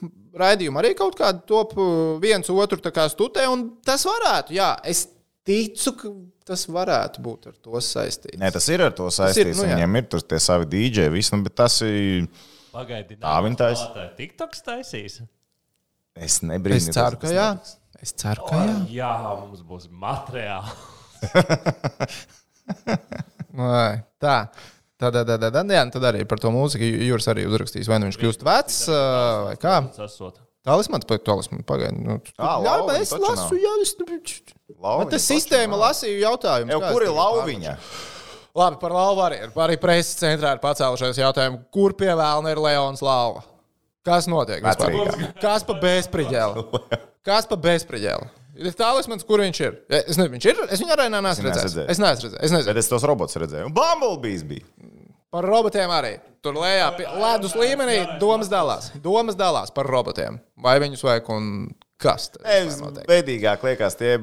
[0.40, 5.06] Raidījumi arī kaut kādu top uh, viens otru studē, un tas varētu, jā, es
[5.46, 6.10] ticu, ka
[6.46, 8.40] tas varētu būt ar to saistīts.
[8.40, 9.60] Nē, tas ir ar to saistīts.
[9.60, 9.76] nu jā.
[9.76, 12.28] Viņiem ir tur tie savi dīdžeji, visu, nu, bet tas ir.
[12.76, 14.06] Pagaidi, Tā viņi taisa.
[14.18, 15.20] TikToks taisīs.
[16.16, 16.90] Es nebrīnos.
[16.90, 17.48] Es ceru, ka jā.
[18.04, 18.76] Es ceru, ka jā.
[18.98, 20.72] Jā, mums būs materiāli.
[23.56, 23.92] Vai,
[24.24, 24.38] tā.
[24.96, 27.88] Tad, tad, tad, tad, jā, tad arī par to mūziku Jūras arī uzrakstīs.
[27.88, 29.74] Vai nu viņš kļūst vecs, vai kā.
[29.96, 30.40] Tas esot.
[30.66, 32.00] Tālismans, tālismans, pagaidi.
[32.02, 33.92] Nu, jā, lauviņa es lasu, jā, es.
[33.96, 35.82] Tas taču sistēma nav.
[35.84, 36.72] lasīja jautājumu.
[36.74, 37.74] Jau, kur ir lauviņa?
[38.56, 39.38] Labi, par lauvu arī.
[39.66, 43.42] Arī preses centrā ir pacēlušies jautājumu, kur pievēlna ir Leons Lauva.
[44.06, 44.62] Kas notiek?
[44.64, 45.30] Vecrīgā.
[45.42, 46.62] Kas pa bezspriģēlu?
[47.26, 48.28] Kas pa bezspriģēlu?
[48.56, 49.74] Ir tālismans, kur viņš ir.
[49.92, 50.60] Es nezinu, viņš ir.
[50.72, 51.74] Es viņu arēnā neesmu redzējis.
[51.74, 51.90] redzējis.
[51.92, 52.44] Es neesmu redzējis.
[52.46, 52.68] Es nezinu.
[52.70, 53.66] Bet es tos robotus redzēju.
[53.68, 54.64] Un Bumblebees bija.
[55.34, 56.14] Par robotiem arī.
[56.40, 58.88] Tur lejā, pie- ledus līmenī, domas dalās.
[59.04, 60.38] Domas dalās par robotiem.
[60.62, 61.50] Vai viņus vajag un
[62.00, 62.78] kas tas
[63.10, 64.14] bēdīgāk liekas tie,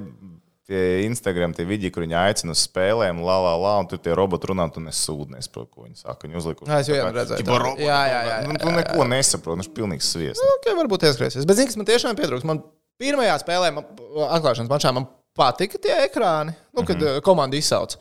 [0.68, 4.16] tie Instagram, tie vidi, kur viņi aicina uz spēlēm, la, la, la, un tur tie
[4.16, 6.28] roboti runā, un tu nesūdi, nesaproti, ko viņi saka.
[6.28, 6.72] Viņi uzlikuši.
[6.72, 7.64] Jā, es vienu redzēju Ķipa tādu.
[7.66, 10.48] roboti, Jā, jā, jā, jā, Nu, tu jā, neko nesaproti, viņš ir pilnīgs sviests.
[10.60, 11.48] Okay, varbūt ieskrēsies.
[11.50, 12.48] Bet, zini, kas man tiešām pietrūkst?
[12.48, 12.64] Man
[13.02, 13.90] pirmajā spēlē, man,
[14.30, 17.26] atklāšanas mačā, man patika tie ekrāni, nu, kad mm -hmm.
[17.28, 17.98] komanda izsauc.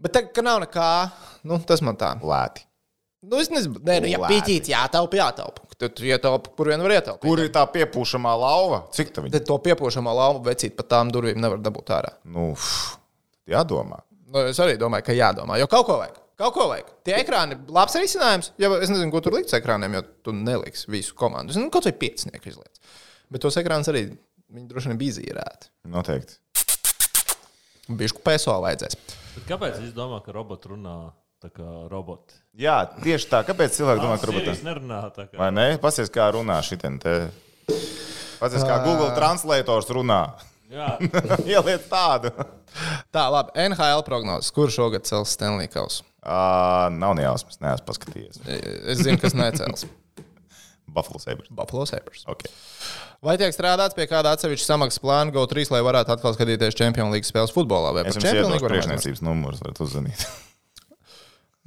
[0.00, 0.90] Bet tagad, kad nav nekā,
[1.48, 2.14] nu, tas man tā.
[2.20, 2.66] Lēti.
[3.20, 5.69] Nu, es nezinu, nē, nu, ja pīķīts jātaupa, jātaupa.
[5.80, 7.24] Tad tu ietaupi, kur vien var ietaupīt.
[7.24, 8.82] Kur ir tā piepūšamā lauva?
[8.92, 9.32] Cik tā viņa?
[9.38, 12.10] Tad to piepošamo lauvu vecīt pa tām durvīm nevar dabūt ārā.
[12.28, 12.98] Nu, pff,
[13.48, 14.02] jādomā.
[14.28, 16.18] Nu, es arī domāju, ka jādomā, jo kaut ko vajag.
[16.40, 16.90] Kaut ko vajag.
[17.04, 18.52] Tie ekrāni ir labs risinājums.
[18.60, 21.52] Ja, es nezinu, ko tur likt uz ekrāniem, jo tu neliksi visu komandu.
[21.52, 23.00] Es nezinu, kaut vai piecinieku izlietas.
[23.32, 24.06] Bet tos ekrānus arī
[24.52, 25.72] viņi droši vien bija zīrēti.
[25.92, 26.38] Noteikti.
[28.00, 28.96] Bišku PSO vajadzēs.
[29.34, 30.96] Bet kāpēc es domāju, ka roboti runā
[31.42, 32.39] tā kā roboti?
[32.58, 33.40] Jā, tieši tā.
[33.46, 34.56] Kāpēc cilvēki domā, ka robotiem?
[34.66, 35.38] nerunā tā kā.
[35.38, 35.66] Vai ne?
[35.82, 37.14] Pasies, kā runā šitien te.
[38.40, 40.22] Pasies, kā Google translators runā.
[40.70, 40.94] Jā,
[41.50, 42.30] Ieliet tādu.
[43.10, 43.54] Tā, labi.
[43.58, 44.52] NHL prognozes.
[44.54, 46.04] Kurš šogad cels Stanley Kausu?
[46.20, 48.42] Uh, nav ne jausmas, neesmu paskatījies.
[48.92, 49.86] Es zinu, kas necels.
[50.94, 51.48] Buffalo Sabres.
[51.54, 52.26] Buffalo Sabres.
[52.28, 52.50] Okay.
[53.24, 57.30] Vai tiek strādāts pie kāda atsevišķa samaksas plāna GO3, lai varētu atkal skatīties Čempionu līgas
[57.30, 57.92] spēles futbolā?
[57.96, 60.30] Vai Es par jums iedodu priekšniecības numurus, lai tu zinātu.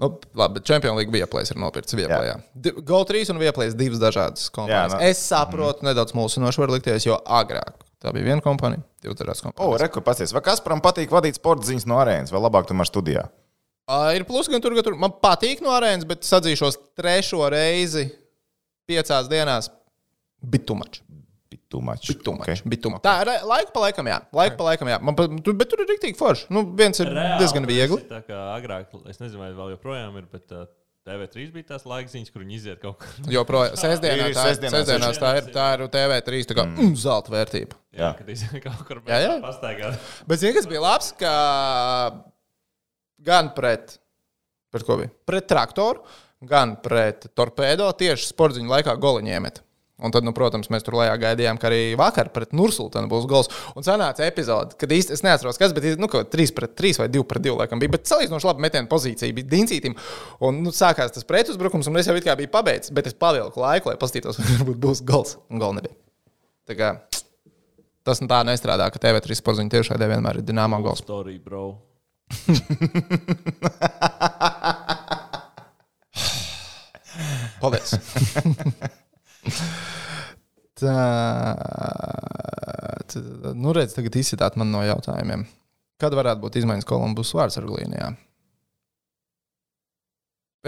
[0.02, 2.38] Nu, labi, bet Čempionu līga Vieplēs ir nopirkts Vieplējā.
[2.82, 4.96] GO3 un Vieplēs divas dažādas kompānijas.
[4.96, 5.90] Jā, Jā, nu- es saprotu, mm.
[5.92, 9.80] nedaudz mūsinoši var likties, jo agrāk tā bija viena kompānija, divas dažādas O, kompānijas.
[9.84, 10.34] re, kur pasies.
[10.34, 13.28] Vai Kasparam patīk vadīt sporta ziņas no arēnas, vai labāk tomēr studijā?
[13.88, 14.96] Uh, ir plus, gan tur, gan tur.
[14.98, 18.10] Man patīk no arēnas, bet sadzīšos trešo reizi
[18.90, 19.70] piecās dienās.
[21.74, 22.12] Bija tumačs.
[22.12, 22.14] Bitumačs.
[22.14, 22.62] Bija tumačs.
[22.62, 22.70] Okay.
[22.70, 23.04] Bija tumačs.
[23.06, 24.20] Tā ir laika pa laikam, jā.
[24.40, 25.02] Laika pa laikam, jā.
[25.10, 26.48] Man, bet tur ir rīktīgi forši.
[26.54, 28.00] Nu, viens ir Reāli, diezgan viegli.
[28.04, 30.68] ir Tā kā agrāk, es nezinu, vai vēl joprojām ir, bet uh,
[31.04, 33.32] TV3 bija tās laikziņas, kur viņi iziet kaut kur.
[33.34, 36.94] Joprojām, sestdienā, Ir tā, sestdienās, sestdienās tā ir, tā ir TV3 tā kā, mm.
[37.02, 37.80] zelta vērtība.
[38.00, 39.34] Jā, kad iziet kaut kur Jā, jā.
[39.48, 40.14] pastaigāt.
[40.30, 41.34] Bet zini, kas bija labs, ka
[43.28, 43.98] gan pret,
[44.72, 45.12] pret ko bija?
[45.28, 46.06] Pret traktoru,
[46.48, 49.60] gan pret torpēdo tieši spordziņu laikā goliņu iemet.
[50.02, 53.50] Un tad, nu, protams, mēs tur lejā gaidījām, ka arī vakar pret Nursultānu būs gols.
[53.78, 56.98] Un sanāca epizode, kad īsti es neatceros, kas, bet nu, kaut kā 3 pret 3
[57.04, 57.94] vai 2 pret 2 laikam bija.
[57.94, 59.94] Bet salīdzinoši labi metienu pozīcija bija Dincītim.
[60.44, 63.62] Un nu, sākās tas pretuzbrukums, un es jau it kā biju pabeidzis, bet es pavilku
[63.62, 65.32] laiku, lai paskatītos, vai varbūt būs gols.
[65.54, 65.96] Un gols nebija.
[66.66, 66.90] Tā kā
[68.04, 71.02] tas nu tā nestrādā, ka TV3 sporziņu tiešādē vienmēr ir dināmā gols.
[71.06, 71.64] Story, bro.
[77.62, 77.94] Paldies!
[80.84, 80.94] Tā,
[83.08, 83.22] tā,
[83.56, 85.44] nu redz, tagad izsitāt man no jautājumiem.
[86.02, 88.10] Kad varētu būt izmaiņas Kolumbus vārdsargu līnijā?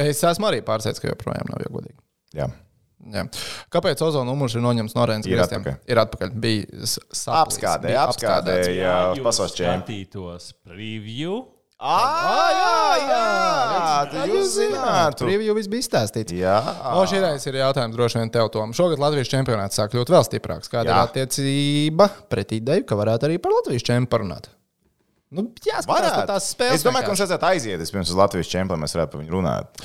[0.06, 1.98] Es esmu arī pārsteigts, ka joprojām nav godīgi.
[2.38, 2.48] Jā.
[3.16, 3.24] Jā.
[3.74, 5.62] Kāpēc ozona numurs ir noņemts no arēnas Ir griestiem?
[5.66, 5.82] atpakaļ.
[5.94, 6.32] Ir atpakaļ.
[6.46, 6.86] Bija
[7.42, 8.56] Apskādē, apskādē,
[9.18, 9.84] uz pasaules čempionu.
[9.84, 11.42] skatītos preview.
[11.76, 12.65] Ah, jā,
[14.14, 15.26] jā, tu jūs zinātu.
[15.26, 16.36] Preview viss bija izstāstīts.
[16.38, 16.58] Jā,
[16.94, 18.74] O, šī reizes ir jautājums droši vien tev, Tom.
[18.78, 20.70] Šogad Latvijas čempionāts sāk kļūt vēl stiprāks.
[20.72, 20.96] Kāda Jā.
[20.96, 24.52] ir attiecība pret ideju, ka varētu arī par Latvijas čempionu parunāt?
[25.36, 26.78] Nu, jāskatās, kā tās spēles.
[26.80, 29.82] Es domāju, ka mums vajadzētu aiziet vispirms uz Latvijas čempionu, mēs varētu par viņu runāt.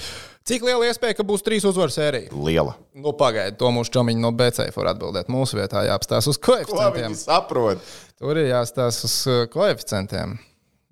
[0.51, 2.31] Cik liela iespēja, ka būs trīs uzvaru sērija?
[2.33, 2.73] Liela.
[2.97, 5.29] Nu, pagaidi, to mūsu čomiņi no BCF var atbildēt.
[5.33, 7.17] Mūsu vietā jāapstāsta uz Ko koeficientiem.
[7.19, 7.83] saprot?
[8.21, 10.39] Tur ir jāstāsta uz uh, koeficientiem.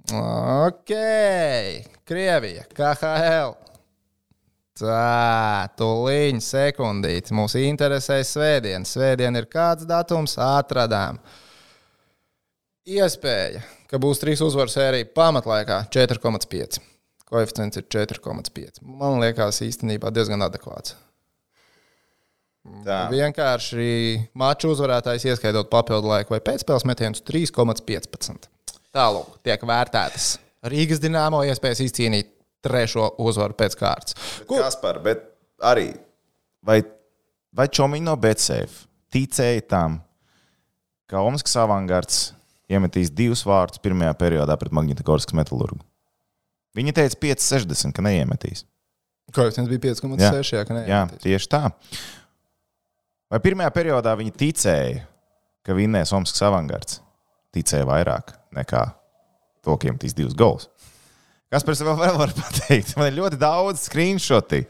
[0.09, 0.93] Ok,
[2.09, 3.57] Krievija, KHL.
[4.79, 7.35] Tā, tūlīt, sekundīte.
[7.35, 8.87] Mūs interesē svētdiena.
[8.87, 11.19] Svētdiena ir kāds datums, atradām.
[12.89, 16.79] Iespēja, ka būs trīs uzvaru sērija pamatlaikā 4,5.
[17.29, 18.81] Koeficients ir 4,5.
[18.81, 20.95] Man liekas, īstenībā diezgan adekvāts.
[22.85, 23.03] Tā.
[23.13, 23.91] Vienkārši
[24.39, 28.49] maču uzvarētājs ieskaidot papildu laiku vai pēcspēles metienus 3,15.
[28.99, 30.29] Tālāk tiek vērtētas
[30.67, 32.33] Rīgas dīnāmo iespējas izcīnīt
[32.65, 34.17] trešo uzvaru pēc kārtas.
[34.49, 34.59] Ko?
[34.59, 35.23] Kaspar, bet
[35.63, 35.93] arī
[36.67, 36.81] vai,
[37.55, 38.83] vai Čomiņš no Betseif
[39.15, 40.01] ticēja tam,
[41.09, 42.19] ka Omaskas avangards
[42.69, 45.81] iemetīs divus vārdus pirmajā periodā pret Magnitogorskas metālurgu?
[46.77, 48.67] Viņi teica 5,60, ka neiemetīs.
[49.35, 50.53] Koeficients bija 5,6.
[50.57, 51.63] Jā, ka Jā, tieši tā.
[53.29, 55.07] Vai pirmajā periodā viņi ticēja,
[55.65, 57.01] ka vinnēs Omaskas avangards?
[57.55, 58.85] Ticēja vairāk nekā
[59.65, 60.69] to, ka iemetīs divus golus.
[61.53, 62.95] Kas par sevi vēl var pateikt?
[62.99, 64.65] Man ir ļoti daudz screenshoti.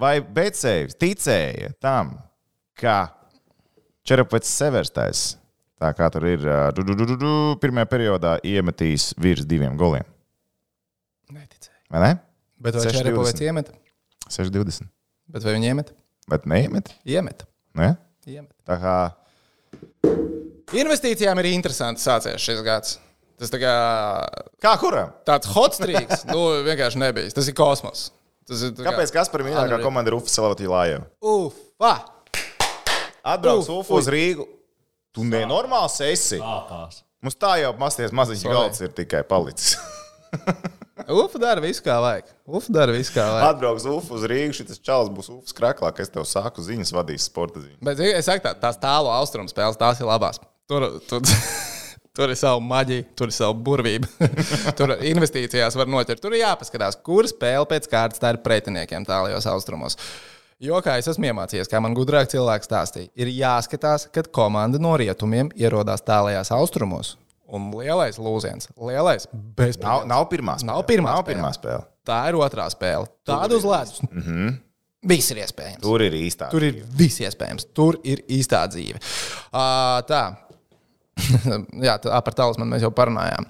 [0.00, 2.16] Vai Betsēvs ticēja tam,
[2.80, 3.14] ka
[4.04, 5.22] Čerapets Severstais,
[5.80, 6.42] tā kā tur ir,
[6.74, 10.06] du, du, du, du, du, pirmajā periodā iemetīs virs diviem goliem?
[11.30, 11.78] Neticēja.
[11.94, 12.12] Vai ne?
[12.64, 12.98] Bet vai 6,20.
[12.98, 13.76] Čerepavets iemeta?
[14.34, 14.90] 6,20.
[15.30, 15.96] Bet vai viņi iemeta?
[16.32, 16.90] Bet neiemet?
[17.06, 17.46] Iemeta.
[17.78, 17.94] Ne?
[18.26, 18.54] iemeta.
[18.66, 18.96] Tā kā
[20.82, 22.98] Investīcijām ir interesanti sācies šis gads.
[23.38, 23.74] Tas tā kā
[24.62, 25.10] Kā kuram?
[25.26, 27.32] tāds hot streaks, nu, vienkārši nebija.
[27.34, 28.08] Tas ir kosmos.
[28.46, 31.06] Tas ir kā- Kāpēc Kasparam mīļākā komanda ir Ufa Salavati Lājeva?
[31.24, 32.04] Uf, ah!
[33.24, 34.46] Atbrauc Uf, Ufa uz Rīgu.
[35.14, 36.38] Tu nenormāls esi.
[36.42, 37.02] Tāpās.
[37.24, 39.78] Mums tā jau masties maziņš galds ir tikai palicis.
[41.08, 42.28] Ufa dara visu kā vajag.
[42.46, 43.48] Ufa dara visu kā vajag.
[43.54, 47.62] Atbrauks Ufa uz Rīgu, šis čalis būs Ufas kraklā, kas tev sāku ziņas vadīs sporta
[47.64, 47.80] ziņas.
[47.82, 50.38] Bet es saku, tā, tās tālu austrumu spēles, tās ir labās.
[50.68, 51.20] Tur, tur,
[52.16, 54.08] tur ir sava maģija, tur ir sava burvība.
[54.78, 56.22] tur investīcijās var noķert.
[56.24, 59.98] Tur ir jāpaskatās, kur spēle pēc kārtas tā ir pretiniekiem tālajos austrumos.
[60.64, 64.94] Jo, kā es esmu iemācījies, kā man gudrāk cilvēks stāstīja, ir jāskatās, kad komanda no
[64.96, 67.16] rietumiem ierodās tālajās austrumos.
[67.54, 70.06] Un lielais lūziens, lielais Nav, bezpējas.
[70.08, 70.70] nav pirmā spēle.
[70.70, 71.34] Nav pirmā nav spēle.
[71.34, 71.84] pirmā spēle.
[72.08, 73.10] Tā ir otrā spēle.
[73.28, 74.00] Tāda uz ledus.
[74.06, 74.54] Mm -hmm.
[75.04, 75.82] Viss ir iespējams.
[75.84, 76.48] Tur ir īstā.
[76.52, 77.66] Tur ir viss iespējams.
[77.76, 79.00] Tur ir īstā dzīve.
[79.52, 80.22] Uh, tā.
[81.86, 83.48] Jā, tā par talismanu mēs jau parunājām.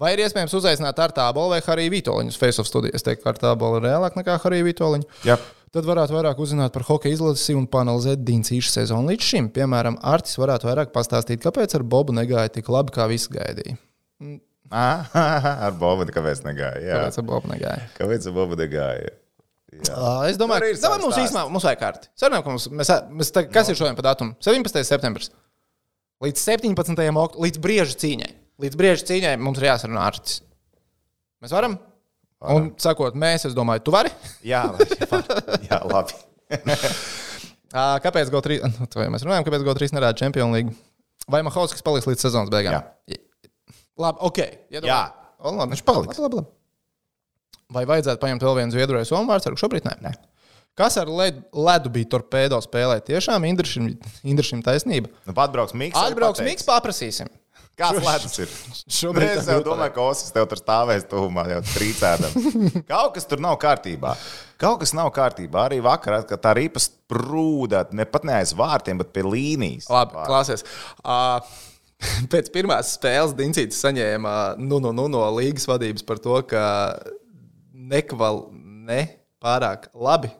[0.00, 2.94] Vai ir iespējams uzaicināt ar tābolu vai Hariju Vitoļņu uz Facebook studiju?
[2.96, 5.08] Es teiktu, ka ar tābolu ir reālāk nekā Hariju Vitoļņu.
[5.28, 5.36] Jā.
[5.74, 9.50] Tad varētu vairāk uzzināt par hokeja izlasi un panelizēt Diencīšu sezonu līdz šim.
[9.54, 13.76] Piemēram, Artis varētu vairāk pastāstīt, kāpēc ar Bobu negāja tik labi, kā visi gaidīja.
[14.70, 15.10] Ah,
[15.66, 16.80] ar Bobu kāpēc negāja?
[16.80, 16.96] Jā.
[16.96, 17.86] Kāpēc ar Bobu negāja?
[17.98, 19.12] Kāpēc ar Bobu negāja?
[19.70, 20.08] Jā.
[20.26, 22.10] Es domāju, ka mums īstenībā mums vajag kārti.
[22.18, 23.74] Sarunājam, ka mums, mēs, mēs tā, kas no.
[23.74, 24.34] ir šodien pa datumu?
[24.42, 24.82] 17.
[24.86, 25.30] septembris.
[26.20, 26.76] Līdz 17.
[27.16, 28.30] oktobrī, līdz brieža cīņai.
[28.60, 30.40] Līdz brieža cīņai mums ir jāsarunā Artis.
[31.40, 31.78] Mēs varam?
[32.40, 34.12] Un sakot, mēs, es domāju, tu vari.
[34.44, 35.24] Jā, var.
[35.70, 36.16] Jā, labi.
[37.72, 38.60] Ā, Kāpēc GO3?
[38.68, 40.76] Nu, mēs runājam, kāpēc GO3 nerāda Champions League?
[41.30, 42.76] Vai Mahovskis paliks līdz sezonas beigām?
[43.08, 43.20] Jā.
[44.00, 44.40] Labi, ok.
[44.72, 45.00] Iedomā- Jā.
[45.40, 45.72] O, labi.
[45.76, 46.16] Viņš paliks.
[46.20, 46.56] Labi, labi, labi.
[47.70, 49.52] Vai vajadzētu paņemt vēl vienu zviedru vai somu vārdu?
[49.60, 49.96] Šobrīd nē.
[50.04, 50.12] Nē.
[50.78, 53.00] Kas ar led, ledu bija torpēdo spēlē?
[53.04, 53.90] Tiešām Indrišam,
[54.24, 55.10] Indrišam taisnība.
[55.26, 55.98] Nu, atbrauks Miks.
[55.98, 57.28] Atbrauks Miks, paprasīsim.
[57.80, 58.50] Kāds ledus ir?
[59.00, 62.34] Šobrīd Es domāju, ka Osakas tev tur stāvēs tuvumā, jau trīcēdam.
[62.90, 64.14] Kaut kas tur nav kārtībā.
[64.60, 65.66] Kaut kas nav kārtībā.
[65.68, 69.88] Arī vakarā, kad tā rīpa sprūda, ne pat ne aiz vārtiem, bet pie līnijas.
[69.92, 70.66] Labi, klāsies.
[71.00, 71.40] Uh,
[72.32, 76.62] pēc pirmās spēles Diencīts saņēma nu, nu, nu, no līgas vadības par to, ka
[77.72, 78.46] nekval,
[78.88, 79.06] ne
[79.40, 80.32] pārāk labi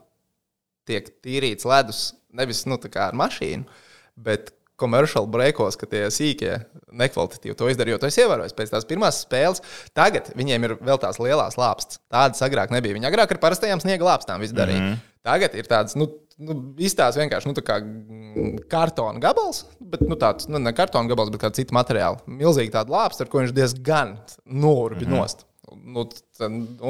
[0.91, 2.09] tiek tīrīts ledus.
[2.31, 3.67] Nevis nu, ar mašīnu,
[4.15, 6.55] bet komerciāli breakos, ka tie sīkie
[6.89, 7.99] nekvalitatīvi to izdarīja.
[8.01, 9.63] To es ievēroju pēc tās pirmās spēles.
[9.97, 12.01] Tagad viņiem ir vēl tās lielās lāpstas.
[12.11, 12.97] Tādas agrāk nebija.
[12.97, 14.81] Viņi agrāk ar parastajām sniega lāpstām viss darīja.
[14.81, 15.07] Mm -hmm.
[15.21, 16.07] Tagad ir tāds, nu,
[16.41, 21.29] nu izstāsts vienkārši nu, kā mm, kartona gabals, bet nu, tāds, nu, ne kartona gabals,
[21.29, 22.17] bet kā cita materiāla.
[22.25, 25.17] Milzīgi tāda lāpsta, ar ko viņš diezgan norbi mm -hmm.
[25.19, 25.45] nost.
[25.71, 26.03] Nu,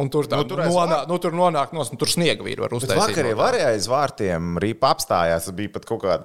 [0.02, 2.66] un tur tā, Nu, nu, tur nonāk, nu, tur nonāk nos, un tur sniega vīru
[2.66, 2.98] var uztaisīt.
[2.98, 5.46] vakar jau varēja aiz vārtiem, rīpa apstājās.
[5.50, 6.24] Tas bija pat kaut kādā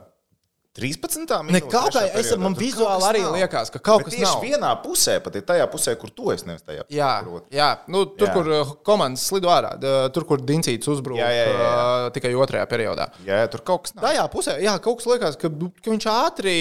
[0.77, 1.25] 13.
[1.49, 4.43] Ne, kaut kā es, man vizuāli arī liekas, ka kaut Bet kas tieši nav.
[4.45, 6.99] vienā pusē, pat ir tajā pusē, kur tu esi, nevis tajā pusē.
[6.99, 7.47] Jā, otrs.
[7.57, 7.69] jā.
[7.89, 8.35] Nu, tur, Jā.
[8.35, 11.71] kur uh, komandas slido ārā, d- tur, kur Diencīts uzbruka Jā, jā, jā, jā.
[11.73, 13.09] uh, tikai otrajā periodā.
[13.25, 14.05] Jā, tur kaut kas nav.
[14.11, 15.49] Tajā pusē, jā, kaut kas liekas, ka,
[15.81, 16.57] ka viņš ātri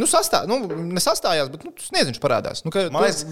[0.00, 0.62] nu, sastā, nu,
[0.96, 2.64] nesastājās, bet nu, sniedziņš parādās.
[2.64, 3.26] Nu, ka, Man liekas,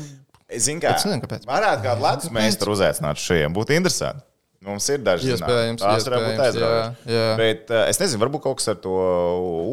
[0.49, 0.95] es zinu, kā.
[0.97, 1.45] Es nezinu, kāpēc.
[1.49, 3.49] Varētu kādu ledus meistaru uzaicināt šeit.
[3.55, 4.25] Būtu interesanti.
[4.67, 5.83] Mums ir daži Iespējams.
[5.83, 7.35] Tās varētu būt aizraujošas.
[7.39, 8.95] Bet uh, es nezinu, varbūt kaut kas ar to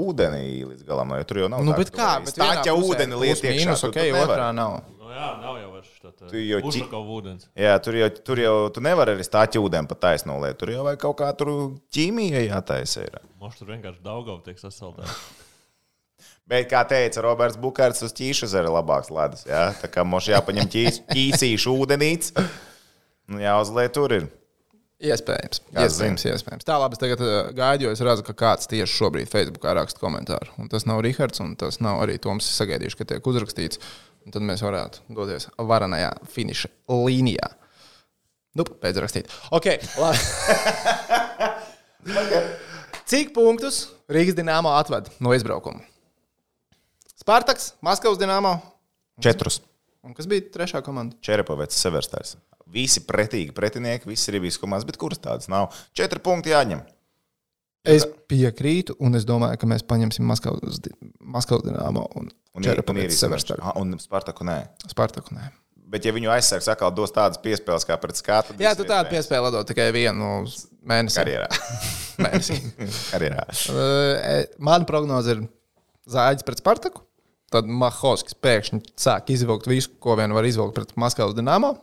[0.04, 1.64] ūdeni līdz galam, jo tur jau nav.
[1.66, 2.10] Nu, tā, bet kā?
[2.26, 3.56] Bet vienā pusē ūdeni plus liet iekšā.
[3.64, 4.76] mīnus, ok, otrā nav.
[5.00, 5.90] Nu, jā, nav jau vairs
[6.70, 7.48] uzrakau ūdens.
[7.66, 10.62] Jā, tur jau, tur jau tu nevari arī stāķi ūdeni pa taisno lietu.
[10.62, 11.54] Tur jau kaut kā tur
[11.96, 13.08] ķīmija jātaisa.
[13.08, 13.24] Ir.
[13.42, 15.18] Mums tur vienkārši Daugava tiek sasaldēta.
[16.50, 19.46] Bet, kā teica Roberts Bukārs, uz ķīšas ir labāks ledus.
[19.48, 19.70] Jā?
[19.80, 22.34] Tā kā mums jāpaņem ķīs, ķīsīšu ūdenīts.
[23.32, 24.26] Nu, jāuzliek tur ir.
[25.04, 25.62] Iespējams.
[25.72, 26.66] Kas Iespējams, iespējams.
[26.68, 30.00] Tā labi, es tagad uh, gaidu, jo es redzu, ka kāds tieši šobrīd Facebookā raksta
[30.04, 30.52] komentāru.
[30.60, 32.48] Un tas nav Rihards, un tas nav arī Toms.
[32.48, 33.82] Es sagaidīšu, ka tiek uzrakstīts.
[34.24, 37.50] Un tad mēs varētu doties varanajā finiša līnijā.
[38.60, 39.32] Nu, pēc rakstīt.
[39.56, 40.20] Ok, labi.
[43.10, 45.84] Cik punktus Rīgas dīnāmo atved no izbraukuma?
[47.24, 48.58] Spartaks, Maskavas dīnāmo.
[49.24, 49.62] Četrus.
[50.04, 51.16] Un kas bija trešā komanda?
[51.24, 52.34] Čerepovets, Severstārs.
[52.74, 55.70] Visi pretīgi pretinieki, visas ir bijis komandas, bet kuras tādas nav?
[55.96, 56.82] Četri punkti jāņem.
[57.88, 60.80] Es piekrītu, un es domāju, ka mēs paņemsim Maskavas,
[61.20, 63.10] Maskavas dīnāmo un, Un, un ir-
[63.76, 64.58] un Spartaku nē.
[64.92, 65.48] Spartaku nē.
[65.94, 69.52] Bet, ja viņu aizsargs atkal dos tādas piespēles kā pret skatu, Jā, tu tādu piespēli
[69.54, 70.44] dod tikai vienu
[70.90, 71.20] mēnesi.
[71.20, 71.48] karjerā.
[72.24, 72.58] Mēnesi.
[73.14, 73.44] karjerā.
[73.70, 75.44] Uh, Mana prognoze ir
[76.10, 77.04] Zāģis pret Spartaku.
[77.54, 81.76] Tad Mahovskis pēkšņi sāk izvilkt visu, ko vien var izvilkt pret Maskavas dīnāmo.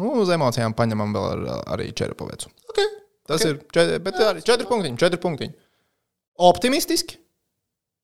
[0.00, 1.44] Un uz emocijām paņemam vēl ar,
[1.76, 2.50] arī Čerapovecu.
[2.72, 2.88] Okay.
[3.24, 3.54] Tas okay.
[3.54, 5.54] ir četri, bet arī četri punktiņi, četri punktiņi.
[6.44, 7.20] Optimistiski,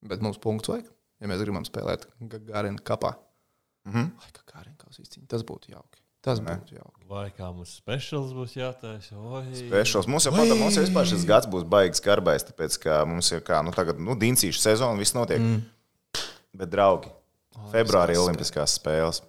[0.06, 0.86] bet mums punkts vajag,
[1.20, 3.16] ja mēs gribam spēlēt Gārina kapā.
[3.88, 4.12] Mm -hmm.
[4.22, 5.98] Vai kā Gārina kausīs cīņu, tas būtu jauki.
[6.20, 7.04] Tas būtu jauki.
[7.08, 9.16] Vai kā mums speciāls būs jātaisa?
[9.72, 10.06] Pēšos.
[10.06, 13.62] Mums jau pat, mums vispār šis gads būs baigs skarbais, tāpēc, ka mums ir kā,
[13.64, 15.40] nu, tagad, nu, dincīšu sezona, viss notiek.
[15.40, 15.62] Mm.
[16.56, 17.10] Bet, draugi,
[17.72, 19.22] februārī Olimpiskās spēles.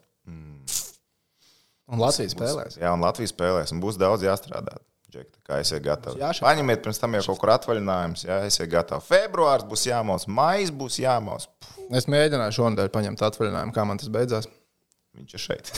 [1.91, 2.77] Un Latvijas spēlēs.
[2.79, 4.77] Jā, un Latvijas spēlēs, un būs daudz jāstrādā.
[5.11, 6.21] Džek, kā esiet gatavi.
[6.21, 6.45] jāšāk.
[6.45, 9.03] Paņemiet pirms tam jau kaut kur atvaļinājums, jā, esiet gatavi.
[9.09, 11.49] Februārs būs jāmos, maijs būs jāmos.
[11.59, 14.47] Puh, Es mēģināju šonadēļ paņemt atvaļinājumu, kā man tas beidzās.
[15.19, 15.71] Viņš ir šeit.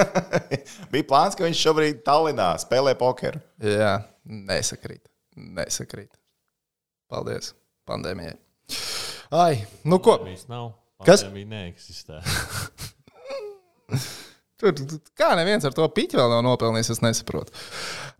[0.90, 3.38] Bija plāns, ka viņš šobrīd Tallinā spēlē pokeru.
[3.62, 5.04] Jā, nesakrīt.
[5.38, 6.10] Nesakrīt.
[7.10, 7.52] Paldies
[7.86, 8.34] pandēmijai.
[9.30, 10.16] Ai, nu ko?
[10.18, 10.72] Pandēmijas nav.
[11.06, 11.22] Kas?
[11.22, 12.18] Pandēmija neeksistē.
[14.60, 14.76] Tur,
[15.16, 17.54] kā neviens ar to piķi vēl nav nopelnījis, es nesaprotu.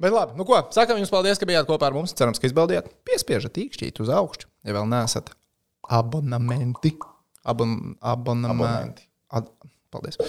[0.00, 0.56] Bet labi, nu ko?
[0.72, 2.14] Sakām jums paldies, ka bijāt kopā ar mums.
[2.16, 2.88] Cerams, ka izbaudījāt.
[3.04, 5.34] Piespiežat īkšķīt uz augšu, ja vēl neesat
[5.90, 6.94] abonamenti.
[7.44, 8.56] Abon, abonamenti.
[8.56, 9.06] Abonenti.
[9.36, 9.50] Ad,
[9.92, 10.20] paldies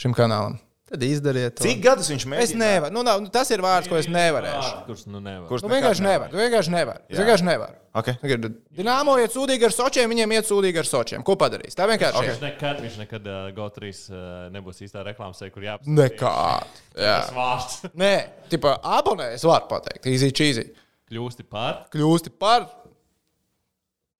[0.00, 0.56] šim kanālam.
[0.90, 1.62] Tad izdariet to.
[1.62, 2.56] Cik gadus viņš Es mēģināja?
[2.74, 2.94] nevaru.
[2.96, 4.70] Nu, nav, nu, tas ir vārds, ko es nevarēšu.
[4.88, 5.44] Kurš nu nevar?
[5.46, 6.26] Kurš Nu, vienkārši nevar?
[6.32, 6.40] nevaru.
[6.42, 7.04] Vienkārši nevaru.
[7.08, 7.76] Es vienkārši nevaru.
[8.00, 8.16] Okay.
[8.22, 11.22] Tagad Dināmo iet sūdīgi ar sočiem, viņiem iet sūdīgi ar sočiem.
[11.26, 11.78] Ko padarīs?
[11.78, 12.42] Tā vienkārši Viņš ir.
[12.48, 15.94] nekad, viņš nekad uh, GO3 uh, nebūs īstā reklāmas kur jāapsaka.
[15.94, 16.82] Nekād.
[16.98, 17.16] Jā.
[17.22, 18.12] Tas vārds Nē,
[18.50, 20.06] tipā abonē, es varu pateikt.
[20.10, 20.66] Easy cheesy.
[21.10, 21.84] kļūsti par.
[21.94, 22.66] Kļūsti par.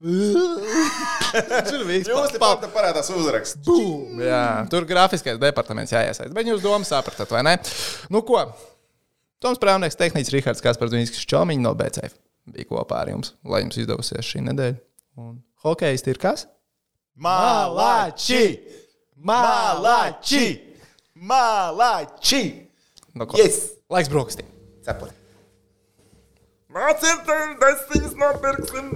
[0.01, 1.37] Jūs
[2.41, 3.61] pat parādās uzraksts.
[3.67, 4.23] Bum!
[4.25, 6.33] Jā, tur grafiskais departaments jāiesaist.
[6.37, 7.59] Bet jūs domu sapratāt, vai ne?
[8.09, 8.41] Nu ko?
[9.45, 12.17] Toms Prāvnieks, tehnicis Rihards Kaspars Dunīskis Čomiņš no BCF
[12.51, 14.79] bija kopā ar jums, lai jums izdevusies šī nedēļa.
[15.21, 16.47] Un hokejisti ir kas?
[17.21, 18.45] Malači!
[19.21, 20.45] Malači!
[21.15, 22.43] Malači!
[23.13, 23.37] Nu, ko?
[23.41, 23.57] Yes!
[23.93, 24.49] Laiks brokastiem!
[24.87, 25.13] Cepuri.
[26.71, 28.89] Mācieties, desiņas nopirksim!